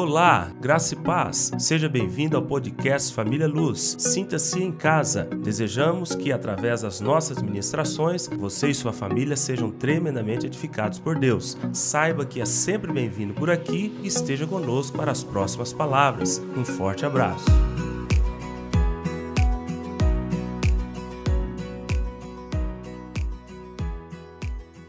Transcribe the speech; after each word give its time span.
Olá, 0.00 0.52
graça 0.60 0.94
e 0.94 0.96
paz. 0.96 1.50
Seja 1.58 1.88
bem-vindo 1.88 2.36
ao 2.36 2.42
podcast 2.44 3.12
Família 3.12 3.48
Luz. 3.48 3.96
Sinta-se 3.98 4.62
em 4.62 4.70
casa. 4.70 5.24
Desejamos 5.24 6.14
que, 6.14 6.30
através 6.30 6.82
das 6.82 7.00
nossas 7.00 7.42
ministrações, 7.42 8.28
você 8.28 8.68
e 8.68 8.74
sua 8.76 8.92
família 8.92 9.36
sejam 9.36 9.72
tremendamente 9.72 10.46
edificados 10.46 11.00
por 11.00 11.18
Deus. 11.18 11.58
Saiba 11.72 12.24
que 12.24 12.40
é 12.40 12.44
sempre 12.44 12.92
bem-vindo 12.92 13.34
por 13.34 13.50
aqui 13.50 13.92
e 14.00 14.06
esteja 14.06 14.46
conosco 14.46 14.96
para 14.96 15.10
as 15.10 15.24
próximas 15.24 15.72
palavras. 15.72 16.40
Um 16.56 16.64
forte 16.64 17.04
abraço. 17.04 17.46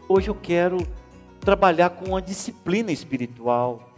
Hoje 0.07 0.27
eu 0.27 0.35
quero 0.35 0.77
trabalhar 1.39 1.89
com 1.89 2.09
uma 2.09 2.21
disciplina 2.21 2.91
espiritual 2.91 3.88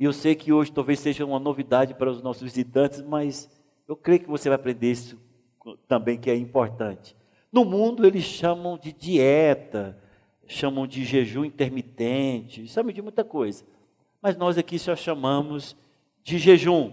e 0.00 0.04
eu 0.04 0.14
sei 0.14 0.34
que 0.34 0.50
hoje 0.50 0.72
talvez 0.72 0.98
seja 0.98 1.26
uma 1.26 1.38
novidade 1.38 1.92
para 1.92 2.10
os 2.10 2.22
nossos 2.22 2.42
visitantes, 2.42 3.02
mas 3.02 3.50
eu 3.86 3.94
creio 3.94 4.20
que 4.20 4.30
você 4.30 4.48
vai 4.48 4.56
aprender 4.56 4.90
isso 4.90 5.20
também, 5.86 6.18
que 6.18 6.30
é 6.30 6.34
importante. 6.34 7.14
No 7.52 7.66
mundo 7.66 8.06
eles 8.06 8.24
chamam 8.24 8.78
de 8.78 8.94
dieta, 8.94 9.98
chamam 10.46 10.86
de 10.86 11.04
jejum 11.04 11.44
intermitente, 11.44 12.66
chamam 12.66 12.92
de 12.92 13.02
muita 13.02 13.22
coisa. 13.22 13.62
Mas 14.22 14.38
nós 14.38 14.56
aqui 14.56 14.78
só 14.78 14.96
chamamos 14.96 15.76
de 16.24 16.38
jejum. 16.38 16.92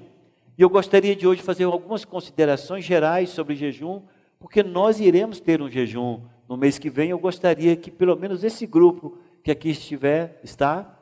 E 0.57 0.61
eu 0.61 0.69
gostaria 0.69 1.15
de 1.15 1.25
hoje 1.25 1.41
fazer 1.41 1.63
algumas 1.63 2.03
considerações 2.03 2.83
gerais 2.83 3.29
sobre 3.29 3.55
jejum, 3.55 4.01
porque 4.37 4.61
nós 4.61 4.99
iremos 4.99 5.39
ter 5.39 5.61
um 5.61 5.69
jejum 5.69 6.23
no 6.45 6.57
mês 6.57 6.77
que 6.77 6.89
vem. 6.89 7.11
Eu 7.11 7.19
gostaria 7.19 7.73
que 7.77 7.89
pelo 7.89 8.17
menos 8.17 8.43
esse 8.43 8.67
grupo 8.67 9.17
que 9.41 9.51
aqui 9.51 9.69
estiver, 9.69 10.41
está, 10.43 10.93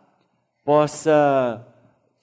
possa 0.63 1.66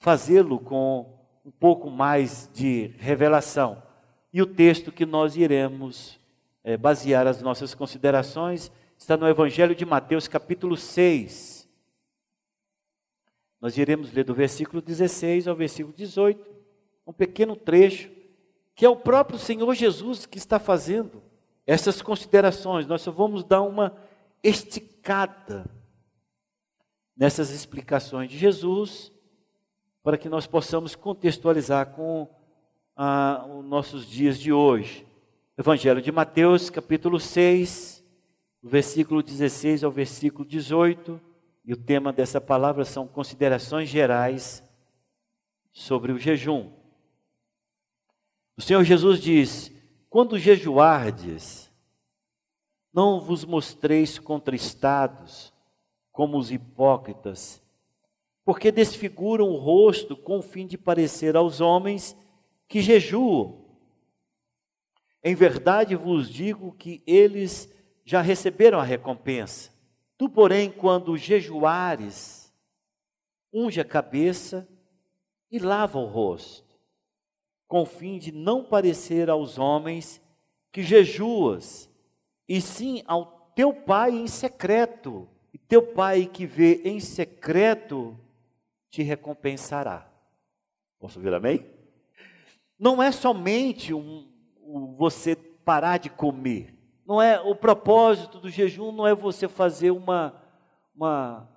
fazê-lo 0.03 0.59
com 0.59 1.17
um 1.45 1.49
pouco 1.49 1.89
mais 1.89 2.49
de 2.53 2.87
revelação. 2.97 3.81
E 4.33 4.41
o 4.41 4.45
texto 4.45 4.91
que 4.91 5.05
nós 5.05 5.37
iremos 5.37 6.19
é, 6.61 6.75
basear 6.75 7.25
as 7.25 7.41
nossas 7.41 7.73
considerações 7.73 8.69
está 8.97 9.15
no 9.15 9.25
Evangelho 9.25 9.73
de 9.73 9.85
Mateus, 9.85 10.27
capítulo 10.27 10.75
6. 10.75 11.69
Nós 13.61 13.77
iremos 13.77 14.11
ler 14.11 14.25
do 14.25 14.33
versículo 14.33 14.81
16 14.81 15.47
ao 15.47 15.55
versículo 15.55 15.95
18, 15.95 16.53
um 17.07 17.13
pequeno 17.13 17.55
trecho, 17.55 18.11
que 18.75 18.85
é 18.85 18.89
o 18.89 18.97
próprio 18.97 19.39
Senhor 19.39 19.73
Jesus 19.73 20.25
que 20.25 20.37
está 20.37 20.59
fazendo 20.59 21.23
essas 21.65 22.01
considerações. 22.01 22.85
Nós 22.85 23.01
só 23.01 23.11
vamos 23.11 23.41
dar 23.45 23.61
uma 23.61 23.95
esticada 24.43 25.65
nessas 27.15 27.51
explicações 27.51 28.29
de 28.29 28.37
Jesus 28.37 29.12
para 30.03 30.17
que 30.17 30.27
nós 30.27 30.45
possamos 30.45 30.95
contextualizar 30.95 31.91
com 31.91 32.27
ah, 32.95 33.45
os 33.47 33.63
nossos 33.63 34.05
dias 34.05 34.37
de 34.37 34.51
hoje. 34.51 35.07
Evangelho 35.57 36.01
de 36.01 36.11
Mateus, 36.11 36.69
capítulo 36.69 37.21
6, 37.21 38.03
versículo 38.61 39.23
16 39.23 39.81
ao 39.81 39.91
versículo 39.91 40.45
18, 40.45 41.21
e 41.63 41.71
o 41.71 41.77
tema 41.77 42.11
dessa 42.11 42.41
palavra 42.41 42.83
são 42.83 43.07
considerações 43.07 43.87
gerais 43.87 44.61
sobre 45.71 46.11
o 46.11 46.19
jejum. 46.19 46.69
O 48.57 48.61
Senhor 48.61 48.83
Jesus 48.83 49.21
diz: 49.21 49.71
Quando 50.09 50.37
jejuardes, 50.37 51.71
não 52.93 53.21
vos 53.21 53.45
mostreis 53.45 54.19
contristados, 54.19 55.53
como 56.11 56.37
os 56.37 56.51
hipócritas, 56.51 57.62
porque 58.45 58.71
desfiguram 58.71 59.49
o 59.49 59.57
rosto 59.57 60.17
com 60.17 60.39
o 60.39 60.41
fim 60.41 60.67
de 60.67 60.77
parecer 60.77 61.35
aos 61.35 61.61
homens 61.61 62.17
que 62.67 62.81
jejuam. 62.81 63.63
Em 65.23 65.33
verdade 65.33 65.95
vos 65.95 66.29
digo 66.29 66.73
que 66.73 67.01
eles 67.07 67.73
já 68.03 68.21
receberam 68.21 68.79
a 68.79 68.83
recompensa. 68.83 69.71
Tu, 70.17 70.27
porém, 70.27 70.69
quando 70.69 71.17
jejuares, 71.17 72.53
unge 73.51 73.79
a 73.79 73.85
cabeça 73.85 74.67
e 75.49 75.59
lava 75.59 75.97
o 75.99 76.05
rosto, 76.05 76.75
com 77.67 77.83
o 77.83 77.85
fim 77.85 78.17
de 78.17 78.31
não 78.31 78.63
parecer 78.63 79.29
aos 79.29 79.57
homens 79.57 80.21
que 80.71 80.83
jejuas, 80.83 81.89
e 82.47 82.59
sim 82.59 83.03
ao 83.07 83.51
teu 83.55 83.73
pai 83.73 84.11
em 84.11 84.27
secreto. 84.27 85.29
E 85.53 85.57
teu 85.57 85.83
pai 85.93 86.25
que 86.25 86.45
vê 86.45 86.81
em 86.83 86.99
secreto 86.99 88.17
te 88.93 89.01
recompensará. 89.01 90.07
Posso 90.99 91.17
ouvir 91.17 91.33
amém? 91.33 91.65
Não 92.77 93.01
é 93.01 93.11
somente 93.11 93.91
um, 93.91 94.31
um, 94.63 94.93
você 94.95 95.35
parar 95.35 95.97
de 95.97 96.11
comer. 96.11 96.77
Não 97.03 97.19
é 97.19 97.41
o 97.41 97.55
propósito 97.55 98.39
do 98.39 98.51
jejum 98.51 98.91
não 98.91 99.07
é 99.07 99.15
você 99.15 99.47
fazer 99.47 99.89
uma, 99.89 100.39
uma 100.95 101.49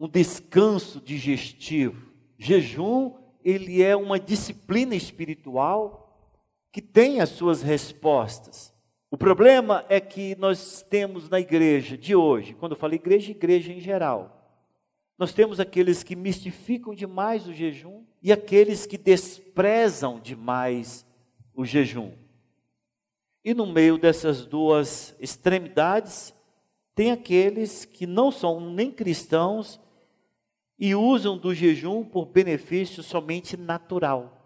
um 0.00 0.08
descanso 0.08 1.00
digestivo. 1.00 2.12
Jejum 2.36 3.14
ele 3.44 3.80
é 3.80 3.94
uma 3.94 4.18
disciplina 4.18 4.96
espiritual 4.96 6.28
que 6.72 6.82
tem 6.82 7.20
as 7.20 7.28
suas 7.28 7.62
respostas. 7.62 8.74
O 9.12 9.16
problema 9.16 9.84
é 9.88 10.00
que 10.00 10.34
nós 10.40 10.82
temos 10.82 11.28
na 11.28 11.38
igreja 11.38 11.96
de 11.96 12.16
hoje, 12.16 12.52
quando 12.54 12.72
eu 12.72 12.78
falo 12.78 12.94
igreja, 12.94 13.30
igreja 13.30 13.72
em 13.72 13.78
geral, 13.78 14.43
nós 15.16 15.32
temos 15.32 15.60
aqueles 15.60 16.02
que 16.02 16.16
mistificam 16.16 16.94
demais 16.94 17.46
o 17.46 17.52
jejum 17.52 18.04
e 18.22 18.32
aqueles 18.32 18.84
que 18.84 18.98
desprezam 18.98 20.18
demais 20.18 21.06
o 21.54 21.64
jejum. 21.64 22.12
E 23.44 23.54
no 23.54 23.66
meio 23.66 23.96
dessas 23.98 24.44
duas 24.44 25.14
extremidades, 25.20 26.34
tem 26.94 27.10
aqueles 27.10 27.84
que 27.84 28.06
não 28.06 28.30
são 28.30 28.58
nem 28.58 28.90
cristãos 28.90 29.80
e 30.78 30.94
usam 30.94 31.36
do 31.36 31.54
jejum 31.54 32.04
por 32.04 32.26
benefício 32.26 33.02
somente 33.02 33.56
natural. 33.56 34.40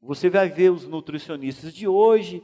Você 0.00 0.30
vai 0.30 0.48
ver 0.48 0.70
os 0.70 0.86
nutricionistas 0.86 1.74
de 1.74 1.88
hoje, 1.88 2.42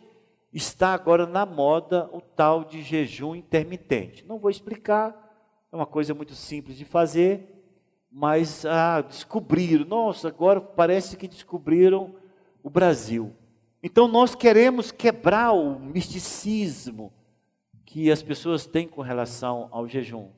está 0.53 0.93
agora 0.93 1.27
na 1.27 1.47
moda 1.47 2.11
o 2.13 2.21
tal 2.21 2.65
de 2.65 2.83
jejum 2.83 3.35
intermitente. 3.35 4.25
Não 4.27 4.39
vou 4.39 4.51
explicar, 4.51 5.30
é 5.73 5.77
uma 5.77 5.87
coisa 5.87 6.13
muito 6.13 6.35
simples 6.35 6.77
de 6.77 6.85
fazer, 6.85 7.65
mas 8.11 8.65
ah, 8.65 9.03
descobriram, 9.03 9.85
nossa, 9.85 10.29
agora 10.29 10.61
parece 10.61 11.17
que 11.17 11.29
descobriram 11.29 12.15
o 12.63 12.69
Brasil. 12.69 13.33
Então 13.83 14.09
nós 14.09 14.35
queremos 14.35 14.91
quebrar 14.91 15.53
o 15.53 15.79
misticismo 15.79 17.13
que 17.87 18.11
as 18.11 18.23
pessoas 18.23 18.67
têm 18.67 18.89
com 18.89 19.01
relação 19.01 19.69
ao 19.71 19.87
jejum. 19.87 20.31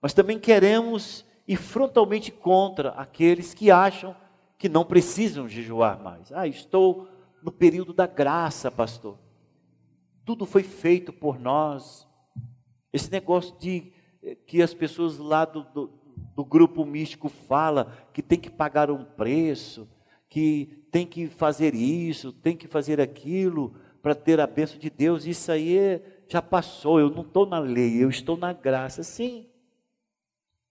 Mas 0.00 0.14
também 0.14 0.38
queremos 0.38 1.24
ir 1.46 1.56
frontalmente 1.56 2.30
contra 2.30 2.90
aqueles 2.90 3.52
que 3.52 3.70
acham 3.70 4.14
que 4.56 4.68
não 4.68 4.84
precisam 4.84 5.48
jejuar 5.48 6.00
mais. 6.00 6.32
Ah, 6.32 6.46
estou 6.46 7.08
no 7.42 7.50
período 7.50 7.92
da 7.92 8.06
graça, 8.06 8.70
pastor. 8.70 9.18
Tudo 10.24 10.46
foi 10.46 10.62
feito 10.62 11.12
por 11.12 11.38
nós. 11.38 12.06
Esse 12.92 13.10
negócio 13.10 13.56
de 13.58 13.92
que 14.46 14.62
as 14.62 14.74
pessoas 14.74 15.18
lá 15.18 15.44
do, 15.44 15.62
do, 15.62 15.90
do 16.34 16.44
grupo 16.44 16.84
místico 16.84 17.28
fala 17.28 17.92
que 18.12 18.22
tem 18.22 18.38
que 18.38 18.50
pagar 18.50 18.90
um 18.90 19.04
preço, 19.04 19.88
que 20.28 20.84
tem 20.90 21.06
que 21.06 21.26
fazer 21.28 21.74
isso, 21.74 22.32
tem 22.32 22.56
que 22.56 22.66
fazer 22.66 23.00
aquilo 23.00 23.74
para 24.02 24.14
ter 24.14 24.40
a 24.40 24.46
bênção 24.46 24.78
de 24.78 24.90
Deus. 24.90 25.26
Isso 25.26 25.50
aí 25.50 25.76
é, 25.76 26.02
já 26.28 26.40
passou. 26.40 27.00
Eu 27.00 27.10
não 27.10 27.22
estou 27.22 27.46
na 27.46 27.58
lei, 27.58 28.02
eu 28.02 28.08
estou 28.08 28.36
na 28.36 28.52
graça. 28.52 29.02
Sim. 29.02 29.46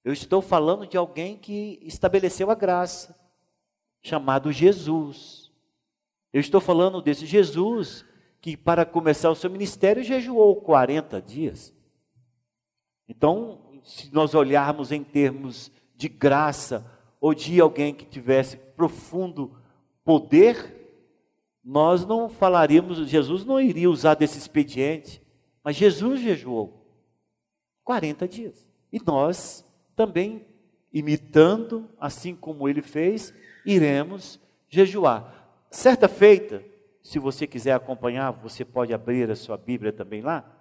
Eu 0.03 0.13
estou 0.13 0.41
falando 0.41 0.87
de 0.87 0.95
alguém 0.95 1.37
que 1.37 1.79
estabeleceu 1.81 2.49
a 2.49 2.55
graça, 2.55 3.13
chamado 4.01 4.51
Jesus. 4.51 5.51
Eu 6.31 6.39
estou 6.39 6.61
falando 6.61 7.01
desse 7.01 7.25
Jesus 7.25 8.05
que, 8.39 8.55
para 8.55 8.85
começar 8.85 9.29
o 9.29 9.35
seu 9.35 9.49
ministério, 9.49 10.03
jejuou 10.03 10.55
40 10.61 11.21
dias. 11.21 11.73
Então, 13.07 13.59
se 13.83 14.13
nós 14.13 14.35
olharmos 14.35 14.91
em 14.91 15.03
termos 15.03 15.71
de 15.95 16.09
graça 16.09 16.85
ou 17.21 17.33
de 17.33 17.59
alguém 17.59 17.93
que 17.93 18.05
tivesse 18.05 18.57
profundo 18.57 19.55
poder, 20.03 20.75
nós 21.63 22.05
não 22.05 22.29
falaríamos, 22.29 23.07
Jesus 23.09 23.45
não 23.45 23.59
iria 23.59 23.89
usar 23.89 24.15
desse 24.15 24.37
expediente, 24.37 25.21
mas 25.63 25.75
Jesus 25.75 26.21
jejuou 26.21 26.85
40 27.83 28.27
dias. 28.27 28.67
E 28.91 28.99
nós 29.05 29.65
também, 29.95 30.45
imitando, 30.93 31.89
assim 31.99 32.35
como 32.35 32.67
ele 32.67 32.81
fez, 32.81 33.33
iremos 33.65 34.39
jejuar. 34.69 35.33
Certa 35.71 36.07
feita, 36.07 36.63
se 37.01 37.19
você 37.19 37.47
quiser 37.47 37.73
acompanhar, 37.73 38.31
você 38.31 38.63
pode 38.63 38.93
abrir 38.93 39.29
a 39.29 39.35
sua 39.35 39.57
Bíblia 39.57 39.91
também 39.91 40.21
lá 40.21 40.56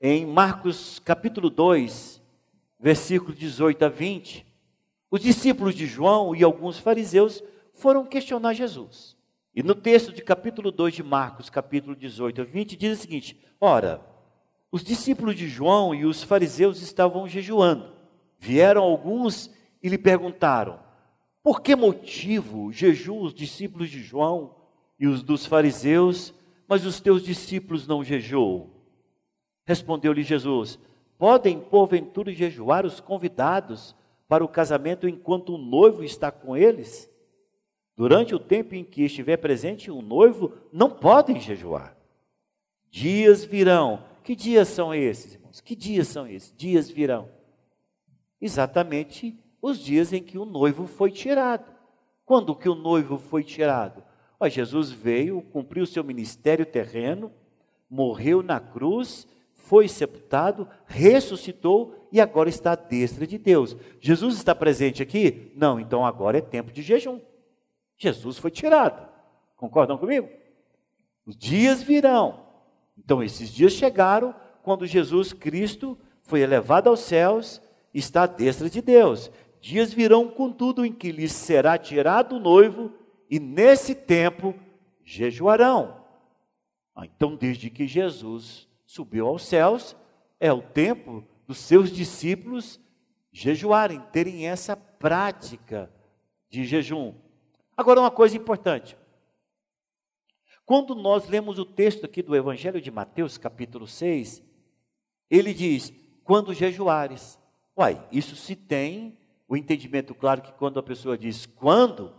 em 0.00 0.24
Marcos 0.24 1.00
capítulo 1.00 1.50
2, 1.50 2.22
versículo 2.78 3.34
18 3.34 3.84
a 3.84 3.88
20, 3.88 4.46
Os 5.10 5.20
discípulos 5.20 5.74
de 5.74 5.86
João 5.86 6.36
e 6.36 6.44
alguns 6.44 6.78
fariseus 6.78 7.42
foram 7.72 8.06
questionar 8.06 8.54
Jesus. 8.54 9.16
E 9.52 9.62
no 9.62 9.74
texto 9.74 10.12
de 10.12 10.22
capítulo 10.22 10.70
2 10.70 10.94
de 10.94 11.02
Marcos, 11.02 11.50
capítulo 11.50 11.96
18 11.96 12.42
a 12.42 12.44
20, 12.44 12.76
diz 12.76 12.98
o 12.98 13.00
seguinte: 13.00 13.40
Ora, 13.60 14.00
os 14.70 14.84
discípulos 14.84 15.34
de 15.34 15.48
João 15.48 15.92
e 15.92 16.04
os 16.04 16.22
fariseus 16.22 16.80
estavam 16.80 17.26
jejuando. 17.26 17.90
Vieram 18.38 18.82
alguns 18.84 19.50
e 19.82 19.88
lhe 19.88 19.98
perguntaram: 19.98 20.78
Por 21.42 21.60
que 21.60 21.74
motivo 21.74 22.70
jejuam 22.70 23.22
os 23.24 23.34
discípulos 23.34 23.90
de 23.90 24.00
João 24.00 24.54
e 24.96 25.08
os 25.08 25.24
dos 25.24 25.44
fariseus, 25.44 26.32
mas 26.68 26.86
os 26.86 27.00
teus 27.00 27.20
discípulos 27.20 27.84
não 27.84 28.04
jejuam? 28.04 28.77
Respondeu-lhe 29.68 30.22
Jesus: 30.22 30.78
Podem, 31.18 31.60
porventura, 31.60 32.32
jejuar 32.32 32.86
os 32.86 33.00
convidados 33.00 33.94
para 34.26 34.42
o 34.42 34.48
casamento 34.48 35.06
enquanto 35.06 35.54
o 35.54 35.58
noivo 35.58 36.02
está 36.02 36.30
com 36.30 36.56
eles? 36.56 37.06
Durante 37.94 38.34
o 38.34 38.38
tempo 38.38 38.74
em 38.74 38.82
que 38.82 39.02
estiver 39.02 39.36
presente 39.36 39.90
o 39.90 40.00
noivo, 40.00 40.54
não 40.72 40.88
podem 40.88 41.38
jejuar. 41.38 41.94
Dias 42.90 43.44
virão. 43.44 44.02
Que 44.24 44.34
dias 44.34 44.68
são 44.68 44.94
esses, 44.94 45.34
irmãos? 45.34 45.60
Que 45.60 45.76
dias 45.76 46.08
são 46.08 46.26
esses? 46.26 46.54
Dias 46.56 46.88
virão. 46.88 47.28
Exatamente 48.40 49.38
os 49.60 49.78
dias 49.78 50.14
em 50.14 50.22
que 50.22 50.38
o 50.38 50.46
noivo 50.46 50.86
foi 50.86 51.10
tirado. 51.10 51.70
Quando 52.24 52.56
que 52.56 52.70
o 52.70 52.74
noivo 52.74 53.18
foi 53.18 53.44
tirado? 53.44 54.02
Ó, 54.40 54.48
Jesus 54.48 54.90
veio, 54.90 55.42
cumpriu 55.42 55.84
o 55.84 55.86
seu 55.86 56.02
ministério 56.02 56.64
terreno, 56.64 57.30
morreu 57.90 58.42
na 58.42 58.60
cruz, 58.60 59.28
foi 59.58 59.86
sepultado, 59.86 60.66
ressuscitou 60.86 62.08
e 62.10 62.20
agora 62.20 62.48
está 62.48 62.72
à 62.72 62.76
destra 62.76 63.26
de 63.26 63.36
Deus. 63.36 63.76
Jesus 64.00 64.36
está 64.36 64.54
presente 64.54 65.02
aqui? 65.02 65.52
Não, 65.54 65.78
então 65.78 66.06
agora 66.06 66.38
é 66.38 66.40
tempo 66.40 66.72
de 66.72 66.80
jejum. 66.80 67.20
Jesus 67.96 68.38
foi 68.38 68.50
tirado. 68.50 69.06
Concordam 69.56 69.98
comigo? 69.98 70.28
Os 71.26 71.36
dias 71.36 71.82
virão. 71.82 72.46
Então 72.96 73.22
esses 73.22 73.50
dias 73.50 73.72
chegaram 73.72 74.34
quando 74.62 74.86
Jesus 74.86 75.32
Cristo 75.32 75.98
foi 76.22 76.40
elevado 76.40 76.88
aos 76.88 77.00
céus, 77.00 77.60
está 77.92 78.22
à 78.22 78.26
destra 78.26 78.70
de 78.70 78.80
Deus. 78.80 79.30
Dias 79.60 79.92
virão, 79.92 80.28
contudo, 80.28 80.84
em 80.84 80.92
que 80.92 81.10
lhes 81.10 81.32
será 81.32 81.76
tirado 81.76 82.36
o 82.36 82.40
noivo, 82.40 82.92
e 83.28 83.40
nesse 83.40 83.94
tempo 83.94 84.54
jejuarão. 85.04 86.00
Ah, 86.94 87.06
então, 87.06 87.34
desde 87.34 87.70
que 87.70 87.86
Jesus 87.86 88.67
subiu 88.88 89.26
aos 89.26 89.42
céus, 89.42 89.94
é 90.40 90.50
o 90.50 90.62
tempo 90.62 91.22
dos 91.46 91.58
seus 91.58 91.92
discípulos 91.92 92.80
jejuarem, 93.30 94.00
terem 94.10 94.48
essa 94.48 94.74
prática 94.74 95.92
de 96.48 96.64
jejum. 96.64 97.14
Agora, 97.76 98.00
uma 98.00 98.10
coisa 98.10 98.34
importante. 98.34 98.96
Quando 100.64 100.94
nós 100.94 101.28
lemos 101.28 101.58
o 101.58 101.66
texto 101.66 102.06
aqui 102.06 102.22
do 102.22 102.34
Evangelho 102.34 102.80
de 102.80 102.90
Mateus, 102.90 103.36
capítulo 103.36 103.86
6, 103.86 104.42
ele 105.30 105.52
diz: 105.52 105.92
quando 106.24 106.54
jejuares. 106.54 107.38
Uai, 107.76 108.02
isso 108.10 108.34
se 108.36 108.56
tem 108.56 109.18
o 109.46 109.54
entendimento 109.54 110.14
claro 110.14 110.40
que 110.40 110.52
quando 110.52 110.80
a 110.80 110.82
pessoa 110.82 111.16
diz 111.16 111.44
quando, 111.44 112.14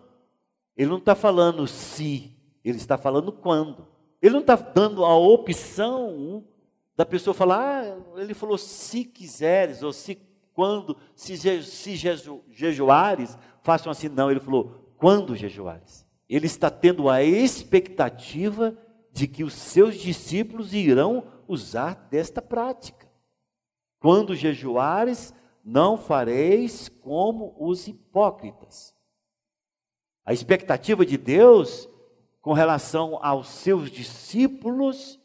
ele 0.78 0.90
não 0.90 1.00
está 1.00 1.16
falando 1.16 1.66
se, 1.66 2.32
ele 2.64 2.78
está 2.78 2.96
falando 2.96 3.32
quando. 3.32 3.88
Ele 4.22 4.34
não 4.34 4.42
está 4.42 4.56
dando 4.56 5.04
a 5.04 5.16
opção 5.16 6.46
da 7.00 7.06
pessoa 7.06 7.34
falar, 7.34 7.86
ah, 7.86 8.20
ele 8.20 8.34
falou 8.34 8.58
se 8.58 9.06
quiseres, 9.06 9.82
ou 9.82 9.94
se 9.94 10.16
quando, 10.54 10.98
se, 11.16 11.38
se 11.64 11.96
jeju, 11.96 12.44
jejuares, 12.52 13.38
façam 13.62 13.90
assim. 13.90 14.10
Não, 14.10 14.30
ele 14.30 14.42
falou 14.42 14.94
quando 14.98 15.34
jejuares. 15.34 16.06
Ele 16.28 16.46
está 16.46 16.70
tendo 16.70 17.08
a 17.08 17.24
expectativa 17.24 18.78
de 19.14 19.30
que 19.30 19.46
os 19.46 19.54
seus 19.54 19.96
discípulos 19.96 20.74
irão 20.74 21.24
usar 21.48 22.10
desta 22.12 22.42
prática. 22.42 23.10
Quando 24.02 24.36
jejuares, 24.36 25.34
não 25.64 25.98
fareis 25.98 26.90
como 26.90 27.56
os 27.58 27.88
hipócritas. 27.88 28.94
A 30.26 30.34
expectativa 30.34 31.06
de 31.06 31.18
Deus 31.18 31.88
com 32.42 32.52
relação 32.52 33.18
aos 33.22 33.48
seus 33.48 33.90
discípulos, 33.90 35.19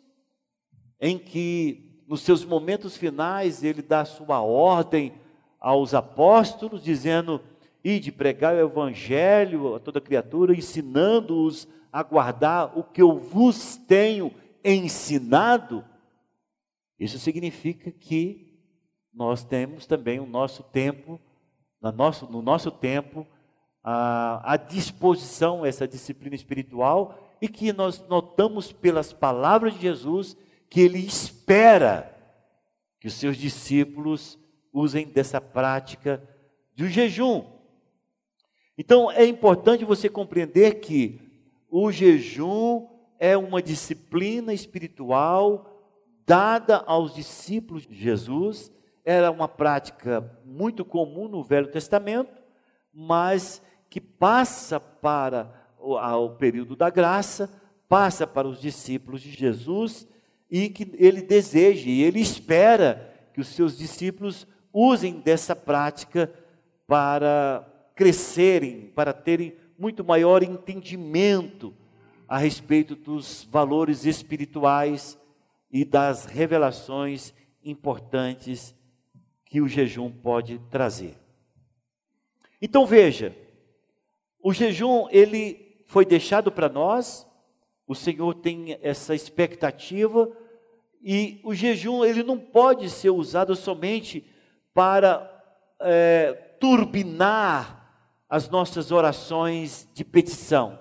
em 1.00 1.18
que 1.18 2.02
nos 2.06 2.22
seus 2.22 2.44
momentos 2.44 2.96
finais 2.96 3.62
ele 3.62 3.82
dá 3.82 4.04
sua 4.04 4.40
ordem 4.40 5.14
aos 5.60 5.94
apóstolos, 5.94 6.82
dizendo: 6.82 7.40
Ide 7.82 8.12
pregar 8.12 8.54
o 8.54 8.60
evangelho 8.60 9.74
a 9.74 9.80
toda 9.80 10.00
criatura, 10.00 10.54
ensinando-os 10.54 11.68
a 11.92 12.02
guardar 12.02 12.76
o 12.78 12.82
que 12.82 13.00
eu 13.00 13.18
vos 13.18 13.76
tenho 13.76 14.32
ensinado. 14.64 15.84
Isso 16.98 17.18
significa 17.18 17.90
que 17.90 18.58
nós 19.12 19.44
temos 19.44 19.86
também 19.86 20.18
o 20.18 20.26
nosso 20.26 20.62
tempo, 20.62 21.20
no 21.80 21.92
nosso, 21.92 22.26
no 22.30 22.42
nosso 22.42 22.70
tempo, 22.70 23.26
a, 23.82 24.54
a 24.54 24.56
disposição, 24.56 25.64
essa 25.64 25.86
disciplina 25.86 26.34
espiritual, 26.34 27.18
e 27.40 27.48
que 27.48 27.72
nós 27.72 28.02
notamos 28.08 28.72
pelas 28.72 29.12
palavras 29.12 29.74
de 29.74 29.82
Jesus 29.82 30.36
que 30.74 30.80
ele 30.80 30.98
espera 30.98 32.12
que 32.98 33.06
os 33.06 33.14
seus 33.14 33.36
discípulos 33.36 34.36
usem 34.72 35.06
dessa 35.06 35.40
prática 35.40 36.20
do 36.74 36.88
jejum. 36.88 37.44
Então 38.76 39.08
é 39.08 39.24
importante 39.24 39.84
você 39.84 40.08
compreender 40.08 40.80
que 40.80 41.20
o 41.70 41.92
jejum 41.92 42.88
é 43.20 43.36
uma 43.36 43.62
disciplina 43.62 44.52
espiritual 44.52 45.80
dada 46.26 46.78
aos 46.78 47.14
discípulos 47.14 47.86
de 47.86 47.94
Jesus 47.94 48.72
era 49.04 49.30
uma 49.30 49.46
prática 49.46 50.28
muito 50.44 50.84
comum 50.84 51.28
no 51.28 51.44
Velho 51.44 51.70
Testamento, 51.70 52.34
mas 52.92 53.62
que 53.88 54.00
passa 54.00 54.80
para 54.80 55.54
o, 55.78 56.30
período 56.30 56.74
da 56.74 56.90
graça, 56.90 57.48
passa 57.88 58.26
para 58.26 58.48
os 58.48 58.60
discípulos 58.60 59.20
de 59.20 59.30
Jesus 59.30 60.12
e 60.56 60.68
que 60.68 60.88
ele 60.94 61.20
deseja 61.20 61.90
e 61.90 62.00
ele 62.00 62.20
espera 62.20 63.12
que 63.32 63.40
os 63.40 63.48
seus 63.48 63.76
discípulos 63.76 64.46
usem 64.72 65.18
dessa 65.18 65.56
prática 65.56 66.32
para 66.86 67.68
crescerem, 67.96 68.92
para 68.94 69.12
terem 69.12 69.56
muito 69.76 70.04
maior 70.04 70.44
entendimento 70.44 71.74
a 72.28 72.38
respeito 72.38 72.94
dos 72.94 73.42
valores 73.50 74.04
espirituais 74.04 75.18
e 75.72 75.84
das 75.84 76.24
revelações 76.24 77.34
importantes 77.64 78.72
que 79.44 79.60
o 79.60 79.66
jejum 79.66 80.08
pode 80.08 80.60
trazer. 80.70 81.16
Então 82.62 82.86
veja, 82.86 83.36
o 84.40 84.52
jejum 84.52 85.08
ele 85.10 85.82
foi 85.86 86.06
deixado 86.06 86.52
para 86.52 86.68
nós, 86.68 87.26
o 87.88 87.94
Senhor 87.96 88.34
tem 88.34 88.78
essa 88.80 89.16
expectativa 89.16 90.30
e 91.04 91.38
o 91.44 91.54
jejum 91.54 92.02
ele 92.02 92.22
não 92.22 92.38
pode 92.38 92.88
ser 92.88 93.10
usado 93.10 93.54
somente 93.54 94.24
para 94.72 95.30
é, 95.78 96.32
turbinar 96.58 98.08
as 98.26 98.48
nossas 98.48 98.90
orações 98.90 99.86
de 99.92 100.02
petição, 100.02 100.78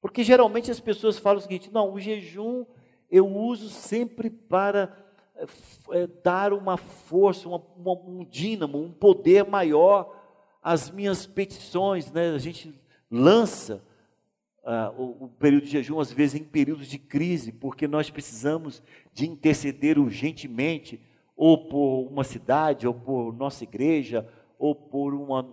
porque 0.00 0.24
geralmente 0.24 0.70
as 0.70 0.80
pessoas 0.80 1.18
falam 1.18 1.38
o 1.38 1.42
seguinte: 1.42 1.70
não, 1.70 1.92
o 1.92 2.00
jejum 2.00 2.64
eu 3.10 3.28
uso 3.28 3.68
sempre 3.68 4.30
para 4.30 4.96
é, 5.90 6.06
dar 6.22 6.54
uma 6.54 6.78
força, 6.78 7.46
uma, 7.46 7.62
uma, 7.76 7.92
um 7.92 8.24
dínamo, 8.24 8.82
um 8.82 8.90
poder 8.90 9.44
maior 9.44 10.16
às 10.62 10.90
minhas 10.90 11.26
petições. 11.26 12.10
Né? 12.10 12.30
A 12.30 12.38
gente 12.38 12.72
lança 13.10 13.84
ah, 14.64 14.92
o, 14.96 15.24
o, 15.24 15.28
período 15.28 15.64
de 15.64 15.70
jejum, 15.70 15.98
às 15.98 16.12
vezes, 16.12 16.40
em 16.40 16.44
períodos 16.44 16.86
de 16.86 16.98
crise, 16.98 17.52
porque 17.52 17.88
nós 17.88 18.10
precisamos 18.10 18.82
de 19.12 19.26
interceder 19.26 19.98
urgentemente, 19.98 21.00
ou 21.36 21.68
por 21.68 22.06
uma 22.10 22.24
cidade, 22.24 22.86
ou 22.86 22.92
por 22.92 23.32
nossa 23.34 23.64
igreja, 23.64 24.28
ou 24.58 24.74
por 24.74 25.14
uma, 25.14 25.48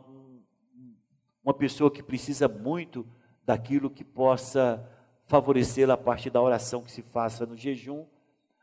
uma 1.43 1.53
pessoa 1.53 1.89
que 1.89 2.03
precisa 2.03 2.47
muito 2.47 3.07
daquilo 3.45 3.89
que 3.89 4.03
possa 4.03 4.85
favorecê-la 5.27 5.93
a 5.93 5.97
partir 5.97 6.29
da 6.29 6.41
oração 6.41 6.81
que 6.81 6.91
se 6.91 7.01
faça 7.01 7.45
no 7.45 7.55
jejum. 7.55 8.05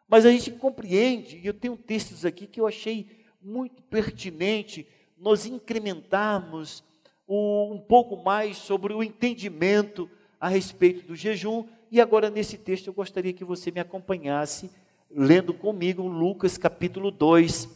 Mas 0.07 0.27
a 0.27 0.31
gente 0.31 0.51
compreende, 0.53 1.39
e 1.39 1.47
eu 1.47 1.55
tenho 1.55 1.77
textos 1.77 2.27
aqui 2.27 2.47
que 2.47 2.61
eu 2.61 2.67
achei 2.67 3.09
muito 3.41 3.83
pertinente 3.83 4.87
nós 5.17 5.47
incrementarmos 5.47 6.85
um 7.27 7.83
pouco 7.89 8.23
mais 8.23 8.59
sobre 8.59 8.93
o 8.93 9.03
entendimento 9.03 10.11
a 10.41 10.49
respeito 10.49 11.07
do 11.07 11.17
jejum. 11.17 11.67
E 11.91 12.00
agora, 12.00 12.31
nesse 12.31 12.59
texto, 12.59 12.88
eu 12.88 12.93
gostaria 12.93 13.33
que 13.33 13.45
você 13.45 13.71
me 13.71 13.81
acompanhasse, 13.81 14.71
lendo 15.11 15.55
comigo 15.55 16.07
Lucas 16.07 16.59
capítulo 16.59 17.11
2, 17.11 17.69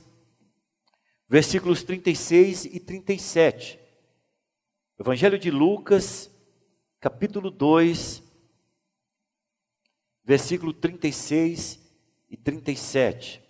versículos 1.29 1.83
36 1.83 2.65
e 2.65 2.81
37. 2.81 3.79
Evangelho 4.99 5.39
de 5.39 5.51
Lucas, 5.51 6.31
capítulo 7.01 7.51
2, 7.51 8.23
versículo 10.25 10.73
36 10.73 11.81
e 12.29 12.37
37. 12.37 13.43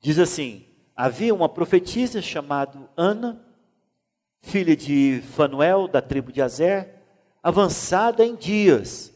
Diz 0.00 0.18
assim: 0.18 0.66
Havia 0.96 1.34
uma 1.34 1.48
profetisa 1.48 2.20
chamada 2.20 2.90
Ana, 2.96 3.42
filha 4.40 4.76
de 4.76 5.22
Fanuel, 5.34 5.86
da 5.86 6.02
tribo 6.02 6.32
de 6.32 6.42
Azer, 6.42 6.88
avançada 7.42 8.24
em 8.24 8.34
dias, 8.34 9.14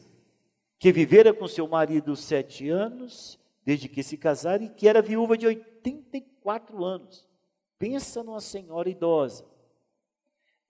que 0.78 0.92
vivera 0.92 1.32
com 1.32 1.48
seu 1.48 1.66
marido 1.66 2.14
sete 2.14 2.68
anos, 2.68 3.38
desde 3.64 3.88
que 3.88 4.02
se 4.02 4.16
casaram, 4.16 4.64
e 4.64 4.68
que 4.68 4.86
era 4.86 5.02
viúva 5.02 5.36
de 5.36 5.46
84 5.46 6.84
anos. 6.84 7.26
Pensa 7.78 8.22
numa 8.22 8.40
senhora 8.40 8.88
idosa. 8.88 9.44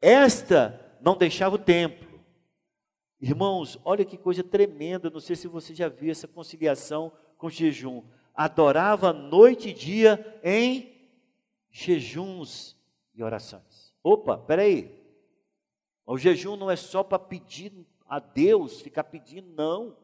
Esta 0.00 0.98
não 1.00 1.16
deixava 1.16 1.56
o 1.56 1.58
templo. 1.58 2.20
Irmãos, 3.20 3.78
olha 3.84 4.04
que 4.04 4.16
coisa 4.16 4.42
tremenda. 4.42 5.10
Não 5.10 5.20
sei 5.20 5.34
se 5.34 5.48
você 5.48 5.74
já 5.74 5.88
viu 5.88 6.10
essa 6.10 6.28
conciliação 6.28 7.12
com 7.38 7.48
jejum. 7.48 8.02
Adorava 8.34 9.12
noite 9.12 9.70
e 9.70 9.72
dia 9.72 10.40
em 10.42 10.92
jejuns 11.70 12.76
e 13.14 13.22
orações. 13.22 13.73
Opa, 14.04 14.36
peraí. 14.36 15.02
O 16.06 16.18
jejum 16.18 16.56
não 16.56 16.70
é 16.70 16.76
só 16.76 17.02
para 17.02 17.18
pedir 17.18 17.72
a 18.06 18.18
Deus, 18.18 18.82
ficar 18.82 19.04
pedindo, 19.04 19.48
não. 19.56 19.96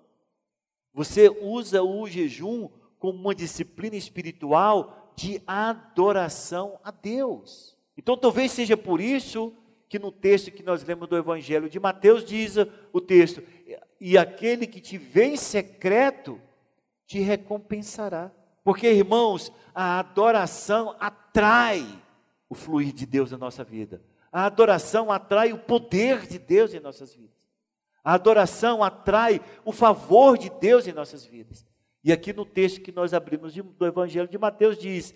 Você 0.94 1.28
usa 1.28 1.82
o 1.82 2.08
jejum 2.08 2.70
como 2.98 3.18
uma 3.18 3.34
disciplina 3.34 3.94
espiritual 3.94 5.12
de 5.14 5.42
adoração 5.46 6.80
a 6.82 6.90
Deus. 6.90 7.76
Então 7.96 8.16
talvez 8.16 8.52
seja 8.52 8.76
por 8.76 9.02
isso 9.02 9.54
que 9.86 9.98
no 9.98 10.10
texto 10.10 10.50
que 10.50 10.62
nós 10.62 10.82
lemos 10.82 11.06
do 11.06 11.16
Evangelho 11.16 11.68
de 11.68 11.78
Mateus 11.78 12.24
diz 12.24 12.54
o 12.92 13.00
texto: 13.00 13.42
E 14.00 14.16
aquele 14.16 14.66
que 14.66 14.80
te 14.80 14.96
vê 14.96 15.26
em 15.26 15.36
secreto 15.36 16.40
te 17.06 17.18
recompensará. 17.18 18.32
Porque, 18.64 18.90
irmãos, 18.90 19.52
a 19.74 19.98
adoração 19.98 20.94
atrai 20.98 21.84
o 22.50 22.54
fluir 22.54 22.92
de 22.92 23.06
Deus 23.06 23.30
na 23.30 23.38
nossa 23.38 23.64
vida. 23.64 24.02
A 24.30 24.44
adoração 24.44 25.10
atrai 25.10 25.52
o 25.52 25.58
poder 25.58 26.26
de 26.26 26.38
Deus 26.38 26.74
em 26.74 26.80
nossas 26.80 27.14
vidas. 27.14 27.48
A 28.04 28.14
adoração 28.14 28.82
atrai 28.82 29.40
o 29.64 29.72
favor 29.72 30.36
de 30.36 30.50
Deus 30.50 30.86
em 30.86 30.92
nossas 30.92 31.24
vidas. 31.24 31.64
E 32.04 32.12
aqui 32.12 32.32
no 32.32 32.44
texto 32.44 32.82
que 32.82 32.92
nós 32.92 33.14
abrimos 33.14 33.54
do 33.54 33.86
Evangelho 33.86 34.28
de 34.28 34.36
Mateus 34.36 34.76
diz: 34.76 35.14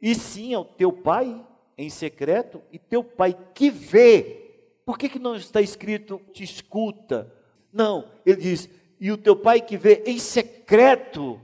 E 0.00 0.14
sim 0.14 0.54
ao 0.54 0.64
teu 0.64 0.92
Pai 0.92 1.44
em 1.76 1.90
secreto 1.90 2.62
e 2.70 2.78
teu 2.78 3.02
pai 3.02 3.36
que 3.54 3.70
vê. 3.70 4.38
Por 4.84 4.98
que, 4.98 5.08
que 5.08 5.18
não 5.18 5.36
está 5.36 5.60
escrito 5.60 6.20
te 6.32 6.42
escuta? 6.44 7.32
Não, 7.72 8.10
ele 8.26 8.40
diz, 8.40 8.68
e 9.00 9.10
o 9.10 9.16
teu 9.16 9.34
pai 9.34 9.60
que 9.60 9.76
vê 9.76 10.02
em 10.06 10.18
secreto 10.18 11.40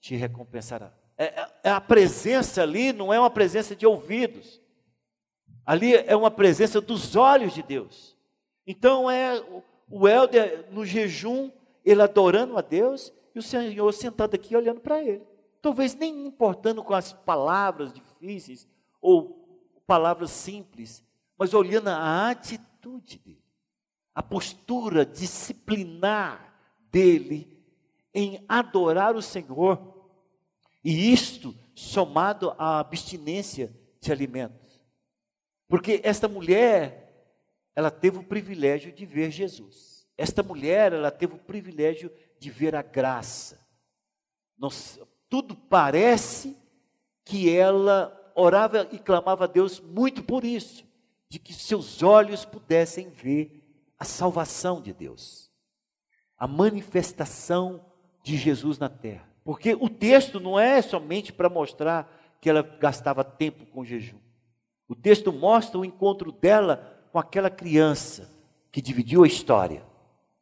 te 0.00 0.14
recompensará. 0.14 0.92
É, 1.16 1.24
é, 1.24 1.46
é 1.64 1.70
a 1.70 1.80
presença 1.80 2.62
ali 2.62 2.92
não 2.92 3.12
é 3.12 3.18
uma 3.18 3.30
presença 3.30 3.74
de 3.74 3.86
ouvidos, 3.86 4.59
ali 5.64 5.94
é 5.94 6.16
uma 6.16 6.30
presença 6.30 6.80
dos 6.80 7.16
olhos 7.16 7.54
de 7.54 7.62
Deus. 7.62 8.16
Então 8.66 9.10
é 9.10 9.42
o 9.88 10.08
Helder 10.08 10.66
no 10.70 10.84
jejum, 10.84 11.50
ele 11.84 12.02
adorando 12.02 12.56
a 12.56 12.60
Deus, 12.60 13.12
e 13.34 13.38
o 13.38 13.42
Senhor 13.42 13.92
sentado 13.92 14.34
aqui 14.34 14.54
olhando 14.54 14.80
para 14.80 15.02
ele. 15.02 15.22
Talvez 15.60 15.94
nem 15.94 16.26
importando 16.26 16.82
com 16.82 16.94
as 16.94 17.12
palavras 17.12 17.92
difíceis 17.92 18.66
ou 19.00 19.40
palavras 19.86 20.30
simples, 20.30 21.02
mas 21.36 21.52
olhando 21.52 21.88
a 21.88 22.30
atitude 22.30 23.18
dele, 23.18 23.42
a 24.14 24.22
postura 24.22 25.04
disciplinar 25.04 26.54
dele 26.90 27.58
em 28.14 28.44
adorar 28.48 29.16
o 29.16 29.22
Senhor, 29.22 29.78
e 30.84 31.12
isto 31.12 31.54
somado 31.74 32.54
à 32.58 32.78
abstinência 32.78 33.74
de 34.00 34.12
alimentos. 34.12 34.69
Porque 35.70 36.00
esta 36.02 36.26
mulher, 36.26 37.38
ela 37.76 37.92
teve 37.92 38.18
o 38.18 38.24
privilégio 38.24 38.90
de 38.90 39.06
ver 39.06 39.30
Jesus. 39.30 40.04
Esta 40.18 40.42
mulher, 40.42 40.92
ela 40.92 41.12
teve 41.12 41.34
o 41.34 41.38
privilégio 41.38 42.10
de 42.40 42.50
ver 42.50 42.74
a 42.74 42.82
graça. 42.82 43.64
tudo 45.28 45.54
parece 45.54 46.58
que 47.24 47.48
ela 47.48 48.32
orava 48.34 48.88
e 48.90 48.98
clamava 48.98 49.44
a 49.44 49.46
Deus 49.46 49.78
muito 49.78 50.24
por 50.24 50.44
isso, 50.44 50.84
de 51.28 51.38
que 51.38 51.54
seus 51.54 52.02
olhos 52.02 52.44
pudessem 52.44 53.08
ver 53.08 53.62
a 53.96 54.04
salvação 54.04 54.82
de 54.82 54.92
Deus, 54.92 55.52
a 56.36 56.48
manifestação 56.48 57.86
de 58.24 58.36
Jesus 58.36 58.76
na 58.76 58.88
terra. 58.88 59.32
Porque 59.44 59.74
o 59.74 59.88
texto 59.88 60.40
não 60.40 60.58
é 60.58 60.82
somente 60.82 61.32
para 61.32 61.48
mostrar 61.48 62.12
que 62.40 62.50
ela 62.50 62.62
gastava 62.62 63.22
tempo 63.22 63.64
com 63.66 63.84
jejum. 63.84 64.18
O 64.90 64.94
texto 64.96 65.32
mostra 65.32 65.78
o 65.78 65.84
encontro 65.84 66.32
dela 66.32 67.00
com 67.12 67.18
aquela 67.20 67.48
criança 67.48 68.28
que 68.72 68.82
dividiu 68.82 69.22
a 69.22 69.26
história 69.28 69.84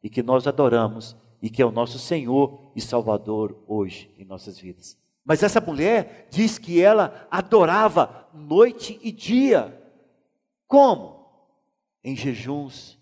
e 0.01 0.09
que 0.09 0.23
nós 0.23 0.47
adoramos 0.47 1.15
e 1.39 1.51
que 1.51 1.61
é 1.61 1.65
o 1.65 1.71
nosso 1.71 1.99
Senhor 1.99 2.71
e 2.75 2.81
Salvador 2.81 3.63
hoje 3.67 4.11
em 4.17 4.25
nossas 4.25 4.57
vidas. 4.57 4.97
Mas 5.23 5.43
essa 5.43 5.61
mulher 5.61 6.27
diz 6.31 6.57
que 6.57 6.81
ela 6.81 7.27
adorava 7.29 8.27
noite 8.33 8.99
e 9.03 9.11
dia. 9.11 9.79
Como? 10.67 11.27
Em 12.03 12.15
jejuns 12.15 12.97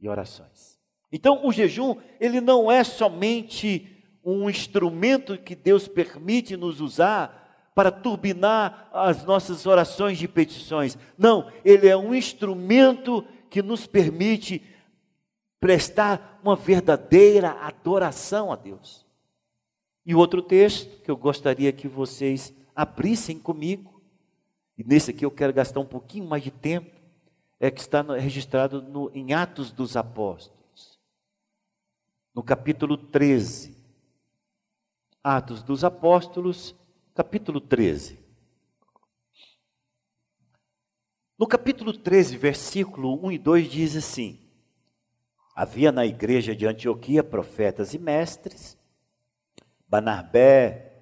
e 0.00 0.08
orações. 0.08 0.78
Então, 1.12 1.46
o 1.46 1.52
jejum, 1.52 1.96
ele 2.18 2.40
não 2.40 2.72
é 2.72 2.82
somente 2.84 4.02
um 4.24 4.48
instrumento 4.48 5.36
que 5.36 5.54
Deus 5.54 5.86
permite 5.86 6.56
nos 6.56 6.80
usar 6.80 7.49
para 7.74 7.90
turbinar 7.90 8.88
as 8.92 9.24
nossas 9.24 9.66
orações 9.66 10.18
de 10.18 10.26
petições. 10.26 10.98
Não, 11.16 11.50
ele 11.64 11.88
é 11.88 11.96
um 11.96 12.14
instrumento 12.14 13.24
que 13.48 13.62
nos 13.62 13.86
permite 13.86 14.62
prestar 15.58 16.40
uma 16.42 16.56
verdadeira 16.56 17.50
adoração 17.60 18.52
a 18.52 18.56
Deus. 18.56 19.04
E 20.04 20.14
outro 20.14 20.42
texto 20.42 21.02
que 21.02 21.10
eu 21.10 21.16
gostaria 21.16 21.72
que 21.72 21.86
vocês 21.86 22.52
abrissem 22.74 23.38
comigo, 23.38 24.00
e 24.76 24.82
nesse 24.82 25.10
aqui 25.10 25.24
eu 25.24 25.30
quero 25.30 25.52
gastar 25.52 25.80
um 25.80 25.86
pouquinho 25.86 26.26
mais 26.26 26.42
de 26.42 26.50
tempo, 26.50 26.90
é 27.60 27.70
que 27.70 27.80
está 27.80 28.00
registrado 28.00 28.80
no, 28.80 29.10
em 29.14 29.34
Atos 29.34 29.70
dos 29.70 29.96
Apóstolos, 29.96 30.98
no 32.34 32.42
capítulo 32.42 32.96
13. 32.96 33.78
Atos 35.22 35.62
dos 35.62 35.84
Apóstolos, 35.84 36.74
capítulo 37.20 37.60
13. 37.60 38.18
No 41.38 41.46
capítulo 41.46 41.92
13, 41.92 42.38
versículo 42.38 43.12
1 43.26 43.32
e 43.32 43.38
2 43.38 43.70
diz 43.70 43.94
assim: 43.94 44.40
Havia 45.54 45.92
na 45.92 46.06
igreja 46.06 46.56
de 46.56 46.66
Antioquia 46.66 47.22
profetas 47.22 47.92
e 47.92 47.98
mestres, 47.98 48.78
Banarbé, 49.86 50.94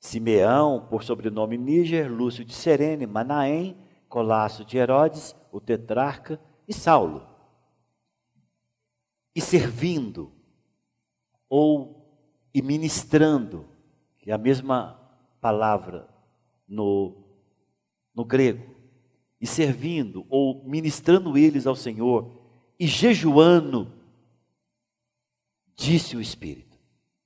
Simeão, 0.00 0.86
por 0.88 1.04
sobrenome 1.04 1.58
Níger, 1.58 2.10
Lúcio 2.10 2.46
de 2.46 2.54
Serene, 2.54 3.06
Manaém, 3.06 3.76
Colasso 4.08 4.64
de 4.64 4.78
Herodes, 4.78 5.36
o 5.52 5.60
tetrarca 5.60 6.40
e 6.66 6.72
Saulo. 6.72 7.28
E 9.34 9.40
servindo, 9.42 10.32
ou 11.46 12.10
e 12.54 12.62
ministrando, 12.62 13.68
que 14.18 14.30
é 14.30 14.34
a 14.34 14.38
mesma 14.38 15.01
palavra 15.42 16.08
no, 16.68 17.16
no 18.14 18.24
grego, 18.24 18.74
e 19.40 19.46
servindo, 19.46 20.24
ou 20.30 20.62
ministrando 20.64 21.36
eles 21.36 21.66
ao 21.66 21.74
Senhor, 21.74 22.30
e 22.78 22.86
jejuando, 22.86 23.92
disse 25.74 26.16
o 26.16 26.20
Espírito. 26.20 26.78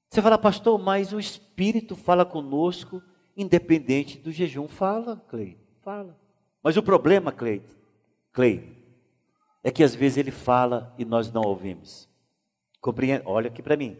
Você 0.09 0.23
fala, 0.23 0.39
pastor, 0.39 0.79
mas 0.79 1.13
o 1.13 1.21
Espírito 1.21 1.95
fala 1.95 2.25
conosco, 2.25 3.03
independente 3.37 4.17
do 4.17 4.33
jejum. 4.33 4.67
Fala, 4.67 5.23
Clay, 5.29 5.59
fala. 5.83 6.19
Mas 6.63 6.79
o 6.79 6.83
problema, 6.83 7.31
Clay, 7.31 7.63
Clay, 8.33 8.77
é 9.63 9.71
que 9.71 9.85
às 9.85 9.95
vezes 9.95 10.17
ele 10.17 10.31
fala 10.31 10.95
e 10.97 11.05
nós 11.05 11.31
não 11.31 11.43
ouvimos. 11.43 12.09
Compreende? 12.81 13.25
Olha 13.27 13.49
aqui 13.49 13.63
para 13.63 13.77
mim. 13.77 13.99